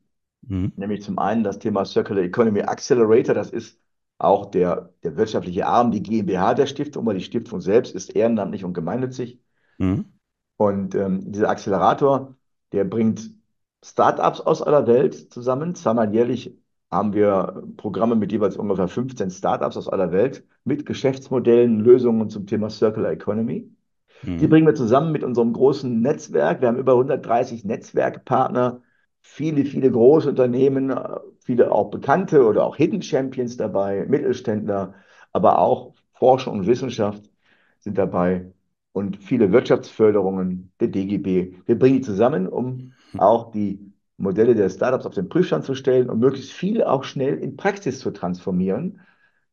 Mhm. 0.49 0.73
nämlich 0.77 1.03
zum 1.03 1.19
einen 1.19 1.45
das 1.45 1.59
Thema 1.59 1.85
Circular 1.85 2.23
Economy 2.25 2.63
Accelerator. 2.63 3.35
Das 3.35 3.51
ist 3.51 3.81
auch 4.19 4.47
der, 4.51 4.95
der 5.03 5.17
wirtschaftliche 5.17 5.67
Arm, 5.67 5.91
die 5.93 6.03
GmbH 6.03 6.55
der 6.55 6.67
Stiftung, 6.67 7.07
weil 7.07 7.17
die 7.19 7.25
Stiftung 7.25 7.61
selbst 7.61 7.95
ist 7.95 8.11
ehrenamtlich 8.17 8.65
und 8.65 8.75
gemeinnützig. 8.75 9.41
Mhm. 9.79 10.05
Und 10.57 10.95
ähm, 10.95 11.33
dieser 11.33 11.51
Accelerator, 11.51 12.35
der 12.73 12.85
bringt 12.85 13.31
Startups 13.85 14.41
aus 14.41 14.63
aller 14.63 14.87
Welt 14.87 15.33
zusammen. 15.33 15.75
Zweimal 15.75 16.13
jährlich 16.15 16.57
haben 16.91 17.13
wir 17.13 17.63
Programme 17.77 18.17
mit 18.17 18.33
jeweils 18.33 18.57
ungefähr 18.57 18.89
15 18.89 19.31
Startups 19.31 19.77
aus 19.77 19.89
aller 19.89 20.13
Welt 20.13 20.45
mit 20.65 20.87
Geschäftsmodellen, 20.87 21.81
Lösungen 21.81 22.31
zum 22.31 22.47
Thema 22.47 22.71
Circular 22.71 23.13
Economy. 23.13 23.71
Die 24.41 24.47
Mhm. 24.47 24.51
bringen 24.51 24.67
wir 24.67 24.75
zusammen 24.75 25.13
mit 25.13 25.25
unserem 25.25 25.53
großen 25.53 26.01
Netzwerk. 26.01 26.61
Wir 26.61 26.69
haben 26.69 26.79
über 26.79 26.97
130 26.97 27.65
Netzwerkpartner, 27.65 28.83
viele, 29.27 29.65
viele 29.65 29.91
große 29.91 30.31
Unternehmen, 30.31 30.95
viele 31.41 31.71
auch 31.73 31.91
bekannte 31.91 32.47
oder 32.47 32.65
auch 32.65 32.77
Hidden 32.77 33.03
Champions 33.03 33.57
dabei, 33.57 34.07
Mittelständler, 34.09 34.95
aber 35.33 35.59
auch 35.59 35.93
Forschung 36.15 36.61
und 36.61 36.67
Wissenschaft 36.67 37.23
sind 37.81 37.99
dabei 37.99 38.53
und 38.93 39.19
viele 39.19 39.53
Wirtschaftsförderungen, 39.53 40.73
der 40.81 40.89
DGB. 40.89 41.55
Wir 41.67 41.79
bringen 41.79 41.97
die 41.97 42.01
zusammen, 42.03 42.49
um 42.49 42.93
auch 43.19 43.51
die 43.51 43.93
Modelle 44.17 44.55
der 44.55 44.71
Startups 44.71 45.05
auf 45.05 45.15
den 45.15 45.29
Prüfstand 45.29 45.65
zu 45.65 45.75
stellen 45.75 46.09
und 46.09 46.21
möglichst 46.21 46.53
viele 46.53 46.89
auch 46.89 47.05
schnell 47.05 47.37
in 47.37 47.57
Praxis 47.57 47.99
zu 47.99 48.13
transformieren. 48.13 49.01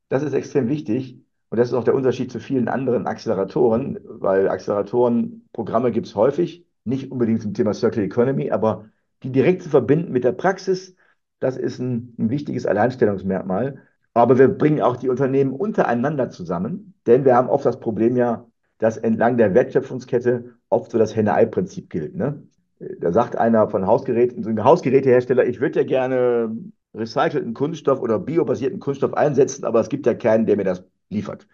Das 0.08 0.24
ist 0.24 0.34
extrem 0.34 0.70
wichtig. 0.70 1.20
Und 1.50 1.58
das 1.58 1.68
ist 1.68 1.74
auch 1.74 1.84
der 1.84 1.96
Unterschied 1.96 2.32
zu 2.32 2.40
vielen 2.40 2.68
anderen 2.68 3.06
Acceleratoren, 3.06 4.00
weil 4.06 4.48
Acceleratorenprogramme 4.48 5.92
gibt 5.92 6.08
es 6.08 6.16
häufig, 6.16 6.66
nicht 6.86 7.12
unbedingt 7.12 7.42
zum 7.42 7.54
Thema 7.54 7.74
Circular 7.74 8.06
Economy, 8.06 8.50
aber 8.52 8.86
die 9.24 9.32
direkt 9.32 9.64
zu 9.64 9.70
verbinden 9.70 10.12
mit 10.12 10.24
der 10.24 10.34
Praxis, 10.34 10.96
das 11.40 11.58
ist 11.58 11.80
ein, 11.80 12.16
ein 12.18 12.30
wichtiges 12.30 12.66
Alleinstellungsmerkmal. 12.66 13.82
Aber 14.14 14.38
wir 14.38 14.48
bringen 14.48 14.82
auch 14.82 14.98
die 14.98 15.10
Unternehmen 15.10 15.52
untereinander 15.54 16.30
zusammen, 16.30 16.94
denn 17.08 17.26
wir 17.26 17.36
haben 17.36 17.50
oft 17.50 17.66
das 17.66 17.80
Problem 17.80 18.16
ja, 18.16 18.46
dass 18.78 18.98
entlang 18.98 19.38
der 19.38 19.54
Wertschöpfungskette 19.54 20.56
oft 20.70 20.92
so 20.92 20.98
das 20.98 21.16
Henne-Ei-Prinzip 21.16 21.90
gilt. 21.90 22.16
Ne? 22.16 22.44
Da 23.00 23.12
sagt 23.12 23.36
einer 23.36 23.70
von 23.70 23.88
Hausgeräten, 23.88 24.44
so 24.44 24.50
ein 24.50 24.64
Hausgerätehersteller, 24.64 25.46
ich 25.46 25.60
würde 25.60 25.80
ja 25.80 25.86
gerne 25.86 26.56
recycelten 26.94 27.54
Kunststoff 27.54 28.02
oder 28.02 28.20
biobasierten 28.20 28.80
Kunststoff 28.80 29.14
einsetzen, 29.14 29.66
aber 29.66 29.80
es 29.80 29.90
gibt 29.90 30.06
ja 30.06 30.14
keinen, 30.14 30.46
der 30.46 30.58
mir 30.58 30.64
das 30.64 30.84
liefert. 31.10 31.48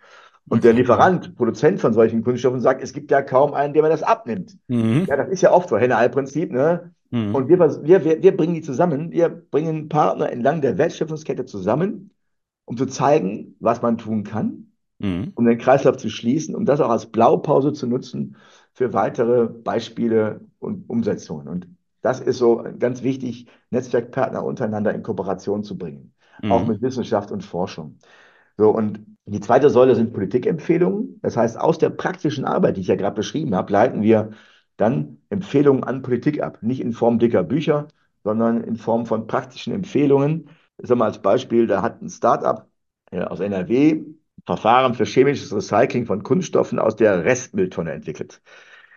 Und 0.49 0.63
der 0.63 0.71
Okay. 0.71 0.81
Lieferant, 0.81 1.35
Produzent 1.35 1.79
von 1.79 1.93
solchen 1.93 2.23
Kunststoffen 2.23 2.59
sagt, 2.59 2.81
es 2.81 2.93
gibt 2.93 3.11
ja 3.11 3.21
kaum 3.21 3.53
einen, 3.53 3.73
der 3.73 3.83
mir 3.83 3.89
das 3.89 4.03
abnimmt. 4.03 4.57
Mhm. 4.67 5.05
Ja, 5.07 5.15
das 5.15 5.29
ist 5.29 5.41
ja 5.41 5.51
oft 5.51 5.69
so, 5.69 5.77
Henne-Ei-Prinzip, 5.77 6.51
ne? 6.51 6.93
Mhm. 7.11 7.35
Und 7.35 7.47
wir, 7.47 7.59
wir, 7.59 8.23
wir, 8.23 8.37
bringen 8.37 8.53
die 8.53 8.61
zusammen, 8.61 9.11
wir 9.11 9.29
bringen 9.29 9.89
Partner 9.89 10.31
entlang 10.31 10.61
der 10.61 10.77
Wertschöpfungskette 10.77 11.45
zusammen, 11.45 12.11
um 12.65 12.77
zu 12.77 12.85
zeigen, 12.85 13.55
was 13.59 13.81
man 13.81 13.97
tun 13.97 14.23
kann, 14.23 14.71
Mhm. 14.99 15.31
um 15.35 15.45
den 15.45 15.57
Kreislauf 15.57 15.97
zu 15.97 16.09
schließen, 16.09 16.55
um 16.55 16.65
das 16.65 16.81
auch 16.81 16.89
als 16.89 17.05
Blaupause 17.07 17.73
zu 17.73 17.87
nutzen 17.87 18.35
für 18.73 18.93
weitere 18.93 19.47
Beispiele 19.47 20.41
und 20.59 20.89
Umsetzungen. 20.89 21.47
Und 21.47 21.67
das 22.01 22.19
ist 22.19 22.37
so 22.37 22.63
ganz 22.77 23.03
wichtig, 23.03 23.47
Netzwerkpartner 23.71 24.43
untereinander 24.43 24.93
in 24.93 25.03
Kooperation 25.03 25.63
zu 25.63 25.77
bringen, 25.77 26.13
auch 26.47 26.65
Mhm. 26.65 26.67
mit 26.67 26.81
Wissenschaft 26.81 27.31
und 27.31 27.43
Forschung. 27.43 27.97
So, 28.57 28.69
und 28.71 29.05
die 29.25 29.39
zweite 29.39 29.69
Säule 29.69 29.95
sind 29.95 30.13
Politikempfehlungen. 30.13 31.19
Das 31.21 31.37
heißt, 31.37 31.59
aus 31.59 31.77
der 31.77 31.89
praktischen 31.91 32.45
Arbeit, 32.45 32.77
die 32.77 32.81
ich 32.81 32.87
ja 32.87 32.95
gerade 32.95 33.15
beschrieben 33.15 33.55
habe, 33.55 33.71
leiten 33.71 34.01
wir 34.01 34.31
dann 34.79 35.17
Empfehlungen 35.29 35.83
an 35.83 36.01
Politik 36.01 36.41
ab. 36.41 36.59
Nicht 36.61 36.81
in 36.81 36.93
Form 36.93 37.19
dicker 37.19 37.43
Bücher, 37.43 37.87
sondern 38.23 38.63
in 38.63 38.75
Form 38.77 39.05
von 39.05 39.27
praktischen 39.27 39.73
Empfehlungen. 39.73 40.49
Ich 40.77 40.87
sage 40.87 40.99
mal 40.99 41.05
als 41.05 41.21
Beispiel, 41.21 41.67
da 41.67 41.81
hat 41.81 42.01
ein 42.01 42.09
Startup 42.09 42.67
aus 43.11 43.39
NRW 43.39 44.03
Verfahren 44.45 44.93
für 44.93 45.05
chemisches 45.05 45.53
Recycling 45.53 46.05
von 46.05 46.23
Kunststoffen 46.23 46.79
aus 46.79 46.95
der 46.95 47.25
Restmülltonne 47.25 47.91
entwickelt. 47.91 48.41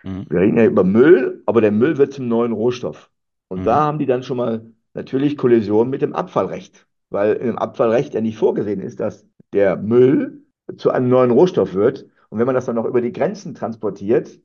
Mhm. 0.03 0.27
Wir 0.29 0.39
reden 0.39 0.57
ja 0.57 0.65
über 0.65 0.83
Müll, 0.83 1.43
aber 1.45 1.61
der 1.61 1.71
Müll 1.71 1.97
wird 1.97 2.13
zum 2.13 2.27
neuen 2.27 2.51
Rohstoff. 2.51 3.11
Und 3.47 3.59
Mhm. 3.59 3.67
da 3.67 3.81
haben 3.83 3.99
die 3.99 4.05
dann 4.05 4.23
schon 4.23 4.37
mal 4.37 4.65
natürlich 4.93 5.37
Kollision 5.37 5.89
mit 5.89 6.01
dem 6.01 6.13
Abfallrecht, 6.13 6.87
weil 7.09 7.37
dem 7.37 7.57
Abfallrecht 7.57 8.13
ja 8.13 8.21
nicht 8.21 8.37
vorgesehen 8.37 8.79
ist, 8.81 8.99
dass 8.99 9.27
der 9.53 9.75
Müll 9.77 10.43
zu 10.77 10.91
einem 10.91 11.09
neuen 11.09 11.31
Rohstoff 11.31 11.73
wird. 11.73 12.05
Und 12.29 12.39
wenn 12.39 12.45
man 12.45 12.55
das 12.55 12.65
dann 12.65 12.75
noch 12.75 12.85
über 12.85 13.01
die 13.01 13.11
Grenzen 13.11 13.53
transportiert, 13.53 14.39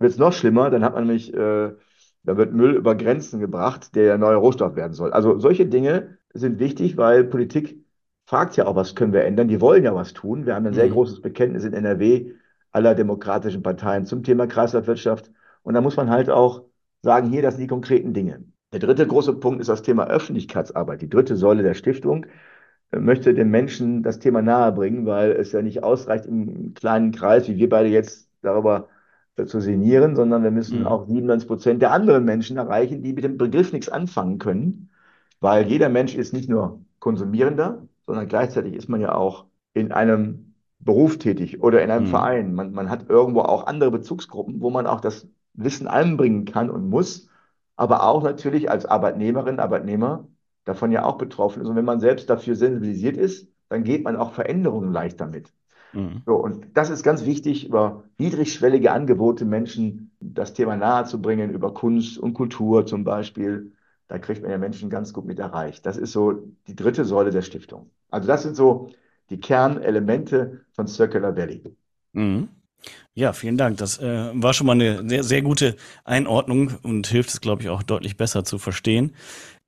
wird 0.00 0.12
es 0.12 0.18
noch 0.18 0.32
schlimmer. 0.32 0.70
Dann 0.70 0.84
hat 0.84 0.94
man 0.94 1.06
nämlich, 1.06 1.34
äh, 1.34 1.72
da 2.24 2.36
wird 2.36 2.52
Müll 2.54 2.74
über 2.74 2.94
Grenzen 2.96 3.40
gebracht, 3.40 3.94
der 3.94 4.04
ja 4.04 4.18
neuer 4.18 4.36
Rohstoff 4.38 4.76
werden 4.76 4.92
soll. 4.94 5.12
Also 5.12 5.38
solche 5.38 5.66
Dinge 5.66 6.18
sind 6.34 6.58
wichtig, 6.60 6.96
weil 6.96 7.24
Politik 7.24 7.84
fragt 8.26 8.56
ja 8.56 8.66
auch, 8.66 8.76
was 8.76 8.94
können 8.94 9.12
wir 9.12 9.24
ändern? 9.24 9.48
Die 9.48 9.60
wollen 9.60 9.84
ja 9.84 9.94
was 9.94 10.12
tun. 10.12 10.46
Wir 10.46 10.54
haben 10.54 10.66
ein 10.66 10.74
sehr 10.74 10.88
Mhm. 10.88 10.92
großes 10.92 11.20
Bekenntnis 11.22 11.64
in 11.64 11.72
NRW 11.74 12.32
aller 12.72 12.94
demokratischen 12.94 13.62
Parteien 13.62 14.06
zum 14.06 14.22
Thema 14.22 14.46
Kreislaufwirtschaft. 14.46 15.30
Und 15.62 15.74
da 15.74 15.80
muss 15.80 15.96
man 15.96 16.10
halt 16.10 16.30
auch 16.30 16.64
sagen, 17.02 17.28
hier, 17.30 17.42
das 17.42 17.54
sind 17.54 17.62
die 17.62 17.66
konkreten 17.68 18.12
Dinge. 18.14 18.44
Der 18.72 18.78
dritte 18.80 19.06
große 19.06 19.34
Punkt 19.34 19.60
ist 19.60 19.66
das 19.68 19.82
Thema 19.82 20.06
Öffentlichkeitsarbeit. 20.06 21.02
Die 21.02 21.08
dritte 21.08 21.36
Säule 21.36 21.62
der 21.64 21.74
Stiftung 21.74 22.26
äh, 22.92 22.98
möchte 22.98 23.34
den 23.34 23.50
Menschen 23.50 24.02
das 24.02 24.18
Thema 24.18 24.42
nahebringen, 24.42 25.06
weil 25.06 25.32
es 25.32 25.52
ja 25.52 25.62
nicht 25.62 25.82
ausreicht, 25.82 26.26
im 26.26 26.74
kleinen 26.74 27.12
Kreis, 27.12 27.48
wie 27.48 27.56
wir 27.56 27.68
beide 27.68 27.88
jetzt 27.88 28.28
darüber 28.42 28.88
zu 29.46 29.60
sinnieren, 29.60 30.16
sondern 30.16 30.42
wir 30.42 30.50
müssen 30.50 30.80
Mhm. 30.80 30.86
auch 30.86 31.06
97 31.06 31.48
Prozent 31.48 31.82
der 31.82 31.92
anderen 31.92 32.24
Menschen 32.24 32.56
erreichen, 32.58 33.02
die 33.02 33.12
mit 33.12 33.24
dem 33.24 33.38
Begriff 33.38 33.72
nichts 33.72 33.88
anfangen 33.88 34.38
können, 34.38 34.90
weil 35.40 35.66
jeder 35.68 35.88
Mensch 35.88 36.14
ist 36.14 36.32
nicht 36.32 36.48
nur 36.48 36.80
Konsumierender, 36.98 37.86
sondern 38.06 38.28
gleichzeitig 38.28 38.74
ist 38.74 38.88
man 38.88 39.00
ja 39.00 39.14
auch 39.14 39.46
in 39.74 39.92
einem 39.92 40.54
Beruf 40.80 41.18
tätig 41.18 41.62
oder 41.62 41.82
in 41.82 41.90
einem 41.90 42.04
Mhm. 42.04 42.08
Verein. 42.10 42.54
Man, 42.54 42.72
man 42.72 42.90
hat 42.90 43.08
irgendwo 43.08 43.40
auch 43.42 43.66
andere 43.66 43.90
Bezugsgruppen, 43.90 44.60
wo 44.60 44.70
man 44.70 44.86
auch 44.86 45.00
das 45.00 45.26
Wissen 45.54 45.86
einbringen 45.88 46.44
kann 46.44 46.70
und 46.70 46.88
muss, 46.88 47.28
aber 47.76 48.02
auch 48.04 48.22
natürlich 48.22 48.70
als 48.70 48.86
Arbeitnehmerin, 48.86 49.58
Arbeitnehmer 49.60 50.26
davon 50.64 50.92
ja 50.92 51.04
auch 51.04 51.18
betroffen 51.18 51.62
ist. 51.62 51.68
Und 51.68 51.76
wenn 51.76 51.84
man 51.84 52.00
selbst 52.00 52.28
dafür 52.30 52.54
sensibilisiert 52.56 53.16
ist, 53.16 53.48
dann 53.68 53.84
geht 53.84 54.04
man 54.04 54.16
auch 54.16 54.32
Veränderungen 54.32 54.92
leichter 54.92 55.26
mit. 55.26 55.52
Mhm. 55.92 56.22
So, 56.26 56.34
und 56.36 56.66
das 56.74 56.90
ist 56.90 57.02
ganz 57.02 57.24
wichtig, 57.24 57.66
über 57.66 58.04
niedrigschwellige 58.18 58.92
Angebote 58.92 59.44
Menschen 59.44 60.10
das 60.20 60.52
Thema 60.54 60.76
nahezubringen, 60.76 61.50
über 61.50 61.74
Kunst 61.74 62.18
und 62.18 62.34
Kultur 62.34 62.86
zum 62.86 63.04
Beispiel. 63.04 63.72
Da 64.08 64.18
kriegt 64.18 64.42
man 64.42 64.50
ja 64.50 64.58
Menschen 64.58 64.90
ganz 64.90 65.12
gut 65.12 65.24
mit 65.24 65.38
erreicht. 65.38 65.86
Das 65.86 65.96
ist 65.96 66.12
so 66.12 66.32
die 66.66 66.74
dritte 66.74 67.04
Säule 67.04 67.30
der 67.30 67.42
Stiftung. 67.42 67.90
Also 68.10 68.26
das 68.26 68.42
sind 68.42 68.56
so 68.56 68.90
die 69.30 69.38
Kernelemente 69.38 70.62
von 70.72 70.86
Circular 70.86 71.36
Valley. 71.36 71.62
Mhm. 72.12 72.48
Ja, 73.14 73.32
vielen 73.32 73.56
Dank. 73.56 73.76
Das 73.78 73.98
äh, 73.98 74.30
war 74.34 74.54
schon 74.54 74.66
mal 74.66 74.72
eine 74.72 75.08
sehr, 75.08 75.22
sehr 75.22 75.42
gute 75.42 75.76
Einordnung 76.04 76.72
und 76.82 77.06
hilft 77.06 77.30
es, 77.30 77.40
glaube 77.40 77.62
ich, 77.62 77.68
auch 77.68 77.82
deutlich 77.82 78.16
besser 78.16 78.44
zu 78.44 78.58
verstehen. 78.58 79.14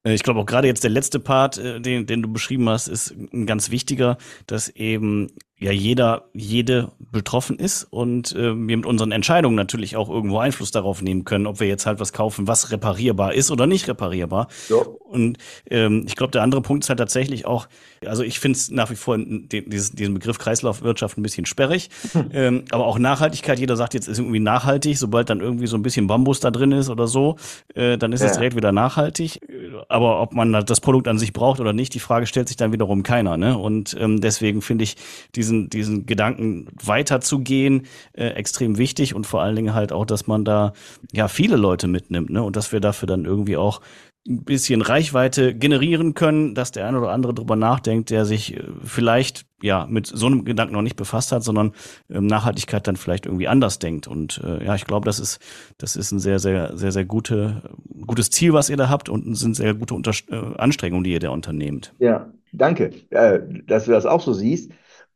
Äh, 0.04 0.14
ich 0.14 0.22
glaube 0.22 0.40
auch 0.40 0.46
gerade 0.46 0.68
jetzt 0.68 0.84
der 0.84 0.90
letzte 0.90 1.20
Part, 1.20 1.58
äh, 1.58 1.80
den, 1.80 2.06
den 2.06 2.22
du 2.22 2.32
beschrieben 2.32 2.68
hast, 2.68 2.88
ist 2.88 3.10
ein 3.10 3.46
ganz 3.46 3.70
wichtiger, 3.70 4.16
dass 4.46 4.68
eben 4.68 5.28
ja 5.62 5.72
jeder, 5.72 6.24
jede 6.34 6.90
betroffen 7.12 7.58
ist 7.58 7.84
und 7.90 8.32
äh, 8.32 8.54
wir 8.54 8.76
mit 8.76 8.86
unseren 8.86 9.12
Entscheidungen 9.12 9.54
natürlich 9.54 9.96
auch 9.96 10.08
irgendwo 10.08 10.38
Einfluss 10.38 10.70
darauf 10.70 11.02
nehmen 11.02 11.24
können, 11.24 11.46
ob 11.46 11.60
wir 11.60 11.68
jetzt 11.68 11.86
halt 11.86 12.00
was 12.00 12.12
kaufen, 12.12 12.48
was 12.48 12.70
reparierbar 12.72 13.34
ist 13.34 13.50
oder 13.50 13.66
nicht 13.66 13.86
reparierbar. 13.88 14.48
Ja. 14.68 14.76
Und 14.76 15.38
ähm, 15.70 16.04
ich 16.06 16.16
glaube, 16.16 16.32
der 16.32 16.42
andere 16.42 16.62
Punkt 16.62 16.84
ist 16.84 16.88
halt 16.88 16.98
tatsächlich 16.98 17.46
auch, 17.46 17.68
also 18.04 18.22
ich 18.22 18.40
finde 18.40 18.56
es 18.56 18.70
nach 18.70 18.90
wie 18.90 18.96
vor 18.96 19.16
den, 19.16 19.48
dieses, 19.48 19.92
diesen 19.92 20.14
Begriff 20.14 20.38
Kreislaufwirtschaft 20.38 21.18
ein 21.18 21.22
bisschen 21.22 21.46
sperrig, 21.46 21.90
hm. 22.12 22.30
ähm, 22.32 22.64
aber 22.70 22.86
auch 22.86 22.98
Nachhaltigkeit, 22.98 23.58
jeder 23.58 23.76
sagt 23.76 23.94
jetzt 23.94 24.08
ist 24.08 24.18
irgendwie 24.18 24.40
nachhaltig, 24.40 24.98
sobald 24.98 25.30
dann 25.30 25.40
irgendwie 25.40 25.66
so 25.66 25.76
ein 25.76 25.82
bisschen 25.82 26.06
Bambus 26.06 26.40
da 26.40 26.50
drin 26.50 26.72
ist 26.72 26.88
oder 26.88 27.06
so, 27.06 27.36
äh, 27.74 27.98
dann 27.98 28.12
ist 28.12 28.22
ja. 28.22 28.28
es 28.28 28.32
direkt 28.32 28.56
wieder 28.56 28.72
nachhaltig. 28.72 29.40
Aber 29.88 30.20
ob 30.20 30.32
man 30.32 30.52
das 30.64 30.80
Produkt 30.80 31.08
an 31.08 31.18
sich 31.18 31.32
braucht 31.32 31.60
oder 31.60 31.72
nicht, 31.72 31.94
die 31.94 32.00
Frage 32.00 32.26
stellt 32.26 32.48
sich 32.48 32.56
dann 32.56 32.72
wiederum 32.72 33.02
keiner. 33.02 33.36
Ne? 33.36 33.56
Und 33.56 33.96
ähm, 34.00 34.20
deswegen 34.20 34.62
finde 34.62 34.84
ich 34.84 34.96
diesen 35.34 35.51
diesen, 35.52 35.70
diesen 35.70 36.06
Gedanken 36.06 36.68
weiterzugehen, 36.82 37.86
äh, 38.12 38.28
extrem 38.28 38.78
wichtig 38.78 39.14
und 39.14 39.26
vor 39.26 39.42
allen 39.42 39.56
Dingen 39.56 39.74
halt 39.74 39.92
auch, 39.92 40.06
dass 40.06 40.26
man 40.26 40.44
da 40.44 40.72
ja 41.12 41.28
viele 41.28 41.56
Leute 41.56 41.88
mitnimmt, 41.88 42.30
ne? 42.30 42.42
Und 42.42 42.56
dass 42.56 42.72
wir 42.72 42.80
dafür 42.80 43.06
dann 43.06 43.24
irgendwie 43.24 43.56
auch 43.56 43.80
ein 44.26 44.44
bisschen 44.44 44.82
Reichweite 44.82 45.52
generieren 45.52 46.14
können, 46.14 46.54
dass 46.54 46.70
der 46.70 46.86
eine 46.86 46.98
oder 46.98 47.10
andere 47.10 47.34
drüber 47.34 47.56
nachdenkt, 47.56 48.10
der 48.10 48.24
sich 48.24 48.56
äh, 48.56 48.62
vielleicht 48.84 49.46
ja 49.60 49.86
mit 49.88 50.06
so 50.06 50.26
einem 50.26 50.44
Gedanken 50.44 50.74
noch 50.74 50.82
nicht 50.82 50.96
befasst 50.96 51.32
hat, 51.32 51.42
sondern 51.42 51.72
ähm, 52.08 52.26
Nachhaltigkeit 52.26 52.86
dann 52.86 52.96
vielleicht 52.96 53.26
irgendwie 53.26 53.48
anders 53.48 53.80
denkt. 53.80 54.06
Und 54.06 54.40
äh, 54.44 54.64
ja, 54.64 54.76
ich 54.76 54.84
glaube, 54.84 55.06
das 55.06 55.18
ist 55.18 55.40
das 55.78 55.96
ist 55.96 56.12
ein 56.12 56.20
sehr 56.20 56.38
sehr 56.38 56.76
sehr 56.76 56.92
sehr 56.92 57.04
gute 57.04 57.62
gutes 58.06 58.30
Ziel, 58.30 58.52
was 58.52 58.70
ihr 58.70 58.76
da 58.76 58.88
habt 58.88 59.08
und 59.08 59.34
sind 59.34 59.56
sehr 59.56 59.74
gute 59.74 59.94
Unter 59.94 60.12
äh, 60.30 60.56
Anstrengungen, 60.56 61.04
die 61.04 61.12
ihr 61.12 61.20
da 61.20 61.30
unternehmt. 61.30 61.92
Ja, 61.98 62.30
danke, 62.52 62.92
äh, 63.10 63.40
dass 63.66 63.86
du 63.86 63.90
das 63.90 64.06
auch 64.06 64.22
so 64.22 64.32
siehst. 64.32 64.70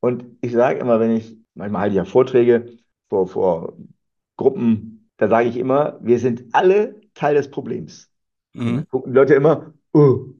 Und 0.06 0.24
ich 0.40 0.52
sage 0.52 0.78
immer, 0.78 1.00
wenn 1.00 1.10
ich, 1.10 1.36
manchmal 1.54 1.82
halte 1.82 1.94
ich 1.94 1.96
ja 1.96 2.04
Vorträge 2.04 2.78
vor, 3.08 3.26
vor 3.26 3.76
Gruppen, 4.36 5.10
da 5.16 5.28
sage 5.28 5.48
ich 5.48 5.56
immer, 5.56 5.98
wir 6.00 6.20
sind 6.20 6.44
alle 6.52 7.00
Teil 7.14 7.34
des 7.34 7.50
Problems. 7.50 8.08
Mhm. 8.54 8.86
Gucken 8.88 9.12
Leute 9.12 9.34
immer, 9.34 9.72
uh. 9.94 10.32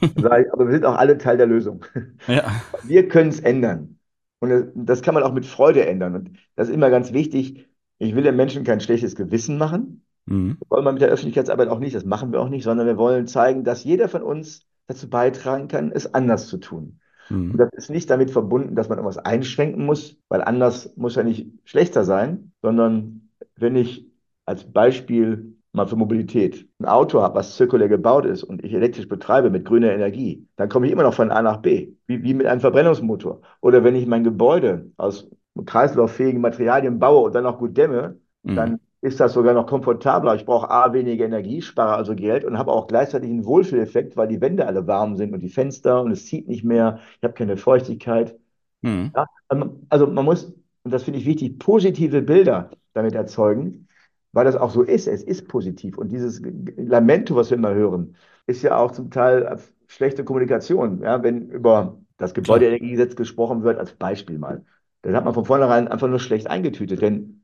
ich, 0.00 0.24
aber 0.24 0.66
wir 0.66 0.72
sind 0.72 0.84
auch 0.84 0.96
alle 0.96 1.18
Teil 1.18 1.36
der 1.36 1.46
Lösung. 1.46 1.84
Ja. 2.26 2.50
Wir 2.82 3.08
können 3.08 3.28
es 3.28 3.40
ändern. 3.40 3.98
Und 4.40 4.50
das, 4.50 4.64
das, 4.74 5.02
kann 5.02 5.14
man 5.14 5.22
auch 5.22 5.32
mit 5.32 5.46
Freude 5.46 5.86
ändern. 5.86 6.16
Und 6.16 6.30
das 6.56 6.68
ist 6.68 6.74
immer 6.74 6.90
ganz 6.90 7.12
wichtig. 7.12 7.68
Ich 7.98 8.16
will 8.16 8.24
den 8.24 8.34
Menschen 8.34 8.64
kein 8.64 8.80
schlechtes 8.80 9.14
Gewissen 9.14 9.58
machen. 9.58 10.04
Mhm. 10.26 10.56
Das 10.58 10.70
wollen 10.70 10.84
wir 10.84 10.92
mit 10.92 11.02
der 11.02 11.10
Öffentlichkeitsarbeit 11.10 11.68
auch 11.68 11.78
nicht. 11.78 11.94
Das 11.94 12.04
machen 12.04 12.32
wir 12.32 12.40
auch 12.40 12.48
nicht, 12.48 12.64
sondern 12.64 12.86
wir 12.86 12.96
wollen 12.96 13.26
zeigen, 13.28 13.62
dass 13.62 13.84
jeder 13.84 14.08
von 14.08 14.22
uns 14.22 14.66
dazu 14.88 15.08
beitragen 15.08 15.68
kann, 15.68 15.92
es 15.92 16.12
anders 16.12 16.48
zu 16.48 16.56
tun. 16.56 16.98
Mhm. 17.32 17.52
Und 17.52 17.58
das 17.58 17.70
ist 17.72 17.90
nicht 17.90 18.10
damit 18.10 18.30
verbunden, 18.30 18.74
dass 18.74 18.88
man 18.88 18.98
irgendwas 18.98 19.18
einschränken 19.18 19.86
muss, 19.86 20.16
weil 20.28 20.42
anders 20.42 20.96
muss 20.96 21.16
ja 21.16 21.22
nicht 21.22 21.46
schlechter 21.64 22.04
sein, 22.04 22.52
sondern 22.62 23.28
wenn 23.56 23.76
ich 23.76 24.06
als 24.46 24.64
Beispiel 24.64 25.54
mal 25.72 25.86
für 25.86 25.96
Mobilität 25.96 26.68
ein 26.78 26.86
Auto 26.86 27.22
habe, 27.22 27.36
was 27.36 27.56
zirkulär 27.56 27.88
gebaut 27.88 28.26
ist 28.26 28.42
und 28.42 28.62
ich 28.62 28.74
elektrisch 28.74 29.08
betreibe 29.08 29.50
mit 29.50 29.64
grüner 29.64 29.92
Energie, 29.92 30.46
dann 30.56 30.68
komme 30.68 30.86
ich 30.86 30.92
immer 30.92 31.02
noch 31.02 31.14
von 31.14 31.30
A 31.30 31.40
nach 31.40 31.58
B, 31.58 31.92
wie, 32.06 32.22
wie 32.22 32.34
mit 32.34 32.46
einem 32.46 32.60
Verbrennungsmotor. 32.60 33.40
Oder 33.60 33.82
wenn 33.82 33.96
ich 33.96 34.06
mein 34.06 34.24
Gebäude 34.24 34.90
aus 34.98 35.30
kreislauffähigen 35.64 36.40
Materialien 36.40 36.98
baue 36.98 37.22
und 37.26 37.34
dann 37.34 37.44
noch 37.44 37.58
gut 37.58 37.76
dämme, 37.76 38.16
mhm. 38.42 38.56
dann 38.56 38.80
ist 39.02 39.18
das 39.18 39.32
sogar 39.32 39.52
noch 39.52 39.66
komfortabler. 39.66 40.36
Ich 40.36 40.46
brauche 40.46 40.70
A, 40.70 40.92
weniger 40.92 41.24
Energie, 41.24 41.60
spare 41.60 41.96
also 41.96 42.14
Geld 42.14 42.44
und 42.44 42.56
habe 42.56 42.70
auch 42.70 42.86
gleichzeitig 42.86 43.28
einen 43.28 43.44
Wohlfühleffekt, 43.44 44.16
weil 44.16 44.28
die 44.28 44.40
Wände 44.40 44.64
alle 44.66 44.86
warm 44.86 45.16
sind 45.16 45.34
und 45.34 45.40
die 45.40 45.48
Fenster 45.48 46.00
und 46.00 46.12
es 46.12 46.26
zieht 46.26 46.46
nicht 46.48 46.62
mehr. 46.62 47.00
Ich 47.18 47.24
habe 47.24 47.34
keine 47.34 47.56
Feuchtigkeit. 47.56 48.38
Mhm. 48.80 49.10
Ja, 49.14 49.26
ähm, 49.50 49.86
also 49.88 50.06
man 50.06 50.24
muss, 50.24 50.54
und 50.84 50.94
das 50.94 51.02
finde 51.02 51.18
ich 51.18 51.26
wichtig, 51.26 51.58
positive 51.58 52.22
Bilder 52.22 52.70
damit 52.94 53.14
erzeugen, 53.14 53.88
weil 54.30 54.44
das 54.44 54.54
auch 54.54 54.70
so 54.70 54.82
ist. 54.82 55.08
Es 55.08 55.24
ist 55.24 55.48
positiv. 55.48 55.98
Und 55.98 56.10
dieses 56.10 56.40
Lamento, 56.76 57.34
was 57.34 57.50
wir 57.50 57.58
immer 57.58 57.74
hören, 57.74 58.14
ist 58.46 58.62
ja 58.62 58.76
auch 58.76 58.92
zum 58.92 59.10
Teil 59.10 59.58
schlechte 59.88 60.22
Kommunikation. 60.22 61.02
Ja, 61.02 61.24
wenn 61.24 61.48
über 61.48 61.98
das 62.18 62.34
Gebäudeenergiegesetz 62.34 63.16
gesprochen 63.16 63.64
wird, 63.64 63.80
als 63.80 63.94
Beispiel 63.94 64.38
mal, 64.38 64.64
dann 65.02 65.16
hat 65.16 65.24
man 65.24 65.34
von 65.34 65.44
vornherein 65.44 65.88
einfach 65.88 66.08
nur 66.08 66.20
schlecht 66.20 66.46
eingetütet. 66.46 67.02
Denn 67.02 67.42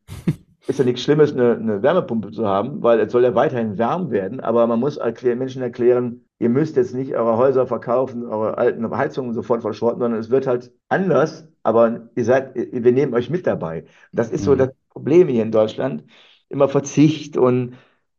ist 0.69 0.79
ja 0.79 0.85
nichts 0.85 1.03
Schlimmes, 1.03 1.33
eine, 1.33 1.57
eine, 1.57 1.83
Wärmepumpe 1.83 2.31
zu 2.31 2.47
haben, 2.47 2.83
weil 2.83 3.01
es 3.01 3.11
soll 3.11 3.25
ja 3.25 3.35
weiterhin 3.35 3.79
warm 3.79 4.11
werden. 4.11 4.41
Aber 4.41 4.67
man 4.67 4.79
muss 4.79 4.99
erklären, 4.99 5.39
Menschen 5.39 5.63
erklären, 5.63 6.27
ihr 6.39 6.51
müsst 6.51 6.77
jetzt 6.77 6.95
nicht 6.95 7.15
eure 7.15 7.39
Häuser 7.39 7.67
verkaufen, 7.67 8.27
eure 8.27 8.59
alten 8.59 8.89
Heizungen 8.95 9.33
sofort 9.33 9.63
verschrotten, 9.63 10.01
sondern 10.01 10.21
es 10.21 10.29
wird 10.29 10.47
halt 10.47 10.71
anders. 10.89 11.49
Aber 11.63 12.11
ihr 12.15 12.25
seid, 12.25 12.55
wir 12.55 12.93
nehmen 12.93 13.15
euch 13.15 13.31
mit 13.31 13.47
dabei. 13.47 13.85
Das 14.13 14.31
ist 14.31 14.45
so 14.45 14.53
mhm. 14.53 14.59
das 14.59 14.71
Problem 14.91 15.29
hier 15.29 15.43
in 15.43 15.53
Deutschland. 15.53 16.05
Immer 16.51 16.69
Verzicht 16.69 17.39
und 17.39 17.75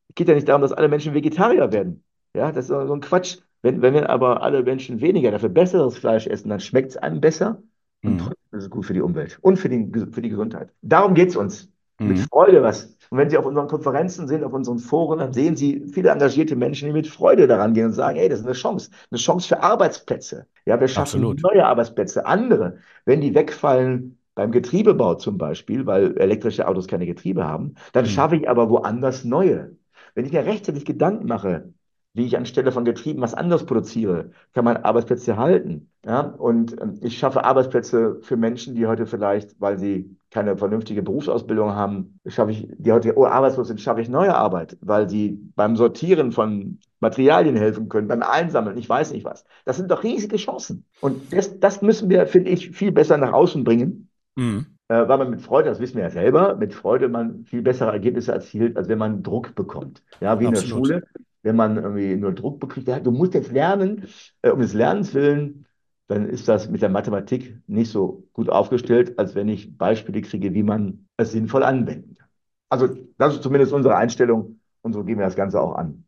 es 0.10 0.16
geht 0.16 0.28
ja 0.28 0.34
nicht 0.34 0.50
darum, 0.50 0.64
dass 0.64 0.74
alle 0.74 0.90
Menschen 0.90 1.14
Vegetarier 1.14 1.72
werden. 1.72 2.04
Ja, 2.36 2.52
das 2.52 2.66
ist 2.66 2.70
so 2.70 2.94
ein 2.94 3.02
Quatsch. 3.02 3.38
Wenn, 3.62 3.82
wenn 3.82 3.94
wir 3.94 4.10
aber 4.10 4.42
alle 4.42 4.64
Menschen 4.64 5.02
weniger, 5.02 5.32
dafür 5.32 5.50
besseres 5.50 5.98
Fleisch 5.98 6.26
essen, 6.26 6.50
dann 6.50 6.60
schmeckt 6.60 6.92
es 6.92 6.98
einem 6.98 7.22
besser. 7.22 7.62
Und 8.04 8.14
mhm. 8.14 8.18
trotzdem 8.18 8.58
ist 8.58 8.64
es 8.64 8.70
gut 8.70 8.86
für 8.86 8.94
die 8.94 9.02
Umwelt 9.02 9.38
und 9.42 9.58
für 9.58 9.70
die, 9.70 9.92
für 10.12 10.22
die 10.22 10.30
Gesundheit. 10.30 10.72
Darum 10.82 11.14
geht 11.14 11.30
es 11.30 11.36
uns 11.36 11.70
mit 12.00 12.18
mhm. 12.18 12.24
Freude 12.24 12.64
was. 12.64 12.96
Und 13.10 13.18
wenn 13.18 13.30
Sie 13.30 13.38
auf 13.38 13.46
unseren 13.46 13.68
Konferenzen 13.68 14.28
sind, 14.28 14.44
auf 14.44 14.54
unseren 14.54 14.80
Foren, 14.80 15.20
dann 15.20 15.34
sehen 15.34 15.56
Sie 15.56 15.86
viele 15.92 16.10
engagierte 16.10 16.56
Menschen, 16.56 16.88
die 16.88 16.94
mit 16.94 17.08
Freude 17.08 17.48
daran 17.48 17.74
gehen 17.74 17.88
und 17.88 17.94
sagen, 17.94 18.18
hey, 18.18 18.30
das 18.30 18.40
ist 18.40 18.46
eine 18.46 18.54
Chance, 18.54 18.92
eine 19.12 19.20
Chance 19.20 19.48
für 19.48 19.64
Arbeitsplätze. 19.64 20.46
Ja, 20.66 20.80
wir 20.80 20.88
schaffen 20.88 21.24
Absolut. 21.24 21.42
neue 21.42 21.66
Arbeitsplätze, 21.66 22.26
andere. 22.26 22.78
Wenn 23.06 23.22
die 23.22 23.34
wegfallen, 23.34 24.18
beim 24.36 24.52
Getriebebau 24.52 25.16
zum 25.16 25.38
Beispiel, 25.38 25.86
weil 25.86 26.16
elektrische 26.18 26.66
Autos 26.66 26.88
keine 26.88 27.06
Getriebe 27.06 27.46
haben, 27.46 27.76
dann 27.92 28.06
mhm. 28.06 28.10
schaffe 28.10 28.38
ich 28.38 28.50
aber 28.50 28.70
woanders 28.70 29.26
neue. 29.26 29.76
Wenn 30.16 30.26
ich 30.26 30.32
mir 30.32 30.46
rechtzeitig 30.46 30.86
Gedanken 30.86 31.28
mache, 31.28 31.74
wie 32.14 32.26
ich 32.26 32.38
anstelle 32.38 32.72
von 32.72 32.86
Getrieben 32.86 33.22
was 33.22 33.34
anderes 33.34 33.66
produziere, 33.66 34.32
kann 34.54 34.66
man 34.66 34.78
Arbeitsplätze 34.78 35.38
halten. 35.38 35.90
Ja? 36.06 36.22
Und 36.22 36.80
ähm, 36.82 37.00
ich 37.02 37.18
schaffe 37.18 37.44
Arbeitsplätze 37.44 38.20
für 38.22 38.38
Menschen, 38.38 38.76
die 38.76 38.88
heute 38.88 39.06
vielleicht, 39.06 39.60
weil 39.60 39.78
sie 39.78 40.16
keine 40.32 40.58
vernünftige 40.58 41.02
Berufsausbildung 41.02 41.72
haben, 41.72 42.20
schaffe 42.26 42.52
ich, 42.52 42.68
die 42.78 42.92
heute 42.92 43.18
oh, 43.18 43.26
arbeitslos 43.26 43.68
sind, 43.68 43.82
schaffe 43.82 44.02
ich 44.02 44.10
neue 44.10 44.36
Arbeit, 44.36 44.78
weil 44.82 45.10
sie 45.10 45.40
beim 45.56 45.76
Sortieren 45.76 46.32
von 46.32 46.80
Materialien 47.00 47.56
helfen 47.56 47.90
können, 47.90 48.08
beim 48.08 48.22
Einsammeln, 48.22 48.78
ich 48.78 48.88
weiß 48.88 49.12
nicht 49.14 49.26
was. 49.26 49.46
Das 49.66 49.78
sind 49.78 49.90
doch 49.90 50.04
riesige 50.04 50.38
Chancen. 50.38 50.86
Und 51.02 51.34
das, 51.34 51.60
das 51.60 51.82
müssen 51.82 52.10
wir, 52.10 52.28
finde 52.28 52.52
ich, 52.52 52.72
viel 52.72 52.92
besser 52.92 53.18
nach 53.18 53.34
außen 53.34 53.64
bringen. 53.64 54.10
Mhm. 54.36 54.68
Äh, 54.88 55.08
weil 55.08 55.18
man 55.18 55.30
mit 55.30 55.42
Freude, 55.42 55.70
das 55.70 55.80
wissen 55.80 55.98
wir 55.98 56.04
ja 56.04 56.10
selber, 56.10 56.56
mit 56.56 56.74
Freude 56.74 57.10
man 57.10 57.46
viel 57.46 57.62
bessere 57.62 57.92
Ergebnisse 57.92 58.32
erzielt, 58.32 58.78
als 58.78 58.88
wenn 58.88 58.98
man 58.98 59.24
Druck 59.24 59.56
bekommt. 59.56 60.04
Ja, 60.20 60.40
wie 60.40 60.48
Absolut. 60.48 60.48
in 60.48 60.54
der 60.54 61.00
Schule 61.00 61.04
wenn 61.44 61.56
man 61.56 61.78
irgendwie 61.78 62.16
nur 62.16 62.34
Druck 62.34 62.60
bekriegt, 62.60 62.88
ja, 62.88 63.00
du 63.00 63.12
musst 63.12 63.34
jetzt 63.34 63.52
lernen, 63.52 64.08
äh, 64.42 64.50
um 64.50 64.60
des 64.60 64.74
Lernens 64.74 65.14
willen, 65.14 65.66
dann 66.10 66.28
ist 66.28 66.48
das 66.50 66.70
mit 66.70 66.82
der 66.82 66.90
Mathematik 66.90 67.62
nicht 67.68 67.92
so 67.92 68.28
gut 68.34 68.50
aufgestellt, 68.50 69.20
als 69.20 69.36
wenn 69.36 69.48
ich 69.48 69.78
Beispiele 69.78 70.22
kriege, 70.22 70.54
wie 70.56 70.64
man 70.64 71.08
es 71.18 71.32
sinnvoll 71.32 71.64
anwenden 71.64 72.16
kann. 72.18 72.28
Also 72.70 72.90
das 73.18 73.36
ist 73.36 73.44
zumindest 73.44 73.74
unsere 73.74 73.96
Einstellung 73.96 74.60
und 74.82 74.94
so 74.94 75.04
gehen 75.06 75.20
wir 75.20 75.26
das 75.26 75.36
Ganze 75.36 75.62
auch 75.62 75.76
an. 75.76 76.06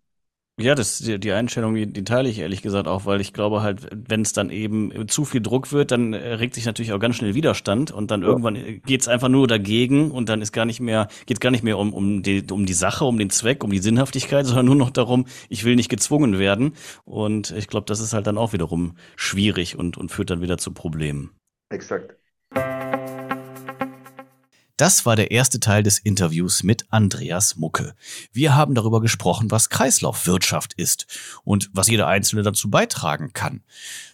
Ja, 0.59 0.75
das, 0.75 0.99
die, 0.99 1.19
die 1.19 1.31
Einstellung, 1.31 1.73
die, 1.73 1.87
die 1.87 2.03
teile 2.03 2.29
ich 2.29 2.39
ehrlich 2.39 2.61
gesagt 2.61 2.87
auch, 2.87 3.05
weil 3.05 3.21
ich 3.21 3.33
glaube 3.33 3.61
halt, 3.61 3.87
wenn 3.91 4.21
es 4.21 4.33
dann 4.33 4.49
eben 4.49 5.07
zu 5.07 5.25
viel 5.25 5.41
Druck 5.41 5.71
wird, 5.71 5.91
dann 5.91 6.13
regt 6.13 6.55
sich 6.55 6.65
natürlich 6.65 6.91
auch 6.93 6.99
ganz 6.99 7.15
schnell 7.15 7.33
Widerstand 7.33 7.91
und 7.91 8.11
dann 8.11 8.21
ja. 8.21 8.27
irgendwann 8.27 8.81
geht 8.85 9.01
es 9.01 9.07
einfach 9.07 9.29
nur 9.29 9.47
dagegen 9.47 10.11
und 10.11 10.29
dann 10.29 10.41
ist 10.41 10.51
gar 10.51 10.65
nicht 10.65 10.79
mehr, 10.79 11.07
geht 11.25 11.41
gar 11.41 11.51
nicht 11.51 11.63
mehr 11.63 11.77
um, 11.77 11.93
um, 11.93 12.21
die, 12.21 12.43
um 12.51 12.65
die 12.65 12.73
Sache, 12.73 13.05
um 13.05 13.17
den 13.17 13.29
Zweck, 13.29 13.63
um 13.63 13.71
die 13.71 13.79
Sinnhaftigkeit, 13.79 14.45
sondern 14.47 14.65
nur 14.65 14.75
noch 14.75 14.91
darum, 14.91 15.25
ich 15.49 15.63
will 15.63 15.75
nicht 15.75 15.89
gezwungen 15.89 16.37
werden. 16.37 16.73
Und 17.05 17.51
ich 17.51 17.67
glaube, 17.67 17.85
das 17.85 17.99
ist 17.99 18.13
halt 18.13 18.27
dann 18.27 18.37
auch 18.37 18.53
wiederum 18.53 18.95
schwierig 19.15 19.77
und, 19.77 19.97
und 19.97 20.11
führt 20.11 20.29
dann 20.29 20.41
wieder 20.41 20.57
zu 20.57 20.73
Problemen. 20.73 21.31
Exakt. 21.69 22.20
Das 24.81 25.05
war 25.05 25.15
der 25.15 25.29
erste 25.29 25.59
Teil 25.59 25.83
des 25.83 25.99
Interviews 25.99 26.63
mit 26.63 26.87
Andreas 26.89 27.55
Mucke. 27.55 27.93
Wir 28.33 28.55
haben 28.55 28.73
darüber 28.73 28.99
gesprochen, 28.99 29.51
was 29.51 29.69
Kreislaufwirtschaft 29.69 30.73
ist 30.73 31.05
und 31.43 31.69
was 31.71 31.87
jeder 31.87 32.07
Einzelne 32.07 32.41
dazu 32.41 32.71
beitragen 32.71 33.31
kann. 33.31 33.61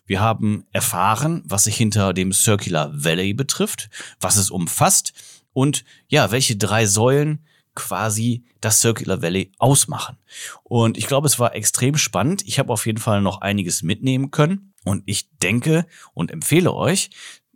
Wir 0.06 0.20
haben 0.20 0.66
erfahren, 0.74 1.42
was 1.46 1.64
sich 1.64 1.78
hinter 1.78 2.12
dem 2.14 2.34
Circular 2.34 2.92
Valley 2.94 3.34
betrifft, 3.34 3.90
was 4.20 4.36
es 4.36 4.52
umfasst 4.52 5.14
und 5.54 5.86
ja, 6.10 6.32
welche 6.32 6.58
drei 6.58 6.86
Säulen 6.86 7.46
quasi 7.74 8.44
das 8.60 8.82
Circular 8.82 9.22
Valley 9.22 9.54
ausmachen. 9.60 10.18
Und 10.64 10.98
ich 10.98 11.08
glaube, 11.08 11.28
es 11.28 11.40
war 11.40 11.56
extrem 11.56 11.96
spannend. 11.96 12.46
Ich 12.46 12.60
habe 12.60 12.74
auf 12.74 12.86
jeden 12.86 13.00
Fall 13.00 13.22
noch 13.22 13.40
einiges 13.40 13.84
mitnehmen 13.84 14.32
können. 14.32 14.74
Und 14.84 15.04
ich 15.06 15.30
denke 15.38 15.86
und 16.14 16.30
empfehle 16.30 16.74
euch, 16.74 17.10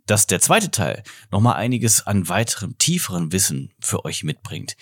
dass 0.06 0.26
der 0.26 0.40
zweite 0.40 0.70
Teil 0.70 1.02
nochmal 1.30 1.56
einiges 1.56 2.06
an 2.06 2.28
weiterem, 2.28 2.76
tieferen 2.78 3.32
Wissen 3.32 3.72
für 3.80 4.04
euch 4.04 4.24
mitbringt. 4.24 4.76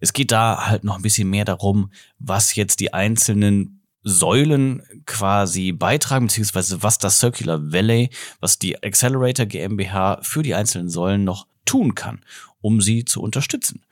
Es 0.00 0.12
geht 0.12 0.32
da 0.32 0.66
halt 0.66 0.84
noch 0.84 0.96
ein 0.96 1.02
bisschen 1.02 1.30
mehr 1.30 1.44
darum, 1.44 1.90
was 2.18 2.54
jetzt 2.54 2.80
die 2.80 2.92
einzelnen 2.92 3.82
Säulen 4.02 4.82
quasi 5.04 5.72
beitragen, 5.72 6.26
beziehungsweise 6.26 6.82
was 6.82 6.98
das 6.98 7.18
Circular 7.18 7.72
Valley, 7.72 8.10
was 8.40 8.58
die 8.58 8.82
Accelerator 8.82 9.46
GmbH 9.46 10.20
für 10.22 10.42
die 10.42 10.54
einzelnen 10.54 10.88
Säulen 10.88 11.24
noch 11.24 11.46
tun 11.64 11.96
kann, 11.96 12.20
um 12.66 12.80
sie 12.80 13.04
zu 13.04 13.22
unterstützen. 13.22 13.84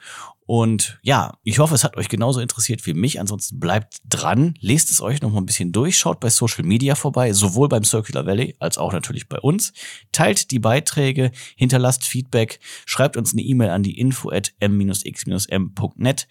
Und 0.47 0.99
ja, 1.03 1.39
ich 1.45 1.61
hoffe, 1.61 1.77
es 1.77 1.85
hat 1.85 1.97
euch 1.97 2.09
genauso 2.09 2.41
interessiert 2.41 2.85
wie 2.87 2.93
mich. 2.93 3.21
Ansonsten 3.21 3.61
bleibt 3.61 3.99
dran, 4.05 4.55
lest 4.59 4.91
es 4.91 5.01
euch 5.01 5.23
noch 5.23 5.31
mal 5.31 5.39
ein 5.39 5.47
bisschen 5.47 5.71
durch, 5.71 5.97
schaut 5.97 6.19
bei 6.19 6.29
Social 6.29 6.65
Media 6.65 6.97
vorbei, 6.97 7.33
sowohl 7.33 7.69
beim 7.69 7.85
Circular 7.85 8.27
Valley 8.27 8.57
als 8.59 8.77
auch 8.77 8.93
natürlich 8.93 9.29
bei 9.29 9.39
uns. 9.39 9.73
Teilt 10.11 10.51
die 10.51 10.59
Beiträge, 10.59 11.31
hinterlasst 11.55 12.05
Feedback, 12.05 12.59
schreibt 12.85 13.17
uns 13.17 13.33
eine 13.33 13.43
E-Mail 13.43 13.71
an 13.71 13.85
die 13.85 13.97
info 13.97 14.31
at 14.31 14.53
m-x-m.net. 14.59 16.27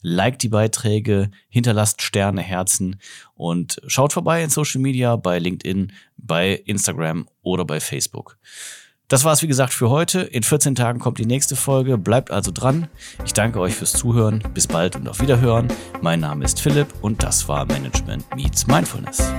Liked 0.00 0.42
die 0.42 0.48
Beiträge, 0.48 1.30
hinterlasst 1.50 2.00
Sterne, 2.00 2.40
Herzen 2.40 2.96
und 3.34 3.82
schaut 3.86 4.14
vorbei 4.14 4.42
in 4.42 4.48
Social 4.48 4.80
Media, 4.80 5.16
bei 5.16 5.38
LinkedIn, 5.38 5.92
bei 6.16 6.54
Instagram 6.64 7.28
oder 7.42 7.66
bei 7.66 7.80
Facebook. 7.80 8.38
Das 9.12 9.24
war 9.24 9.34
es, 9.34 9.42
wie 9.42 9.46
gesagt, 9.46 9.74
für 9.74 9.90
heute. 9.90 10.20
In 10.22 10.42
14 10.42 10.74
Tagen 10.74 10.98
kommt 10.98 11.18
die 11.18 11.26
nächste 11.26 11.54
Folge. 11.54 11.98
Bleibt 11.98 12.30
also 12.30 12.50
dran. 12.50 12.88
Ich 13.26 13.34
danke 13.34 13.60
euch 13.60 13.74
fürs 13.74 13.92
Zuhören. 13.92 14.42
Bis 14.54 14.66
bald 14.66 14.96
und 14.96 15.06
auf 15.06 15.20
Wiederhören. 15.20 15.68
Mein 16.00 16.20
Name 16.20 16.46
ist 16.46 16.62
Philipp 16.62 16.86
und 17.02 17.22
das 17.22 17.46
war 17.46 17.66
Management 17.66 18.24
Meets 18.34 18.66
Mindfulness. 18.68 19.30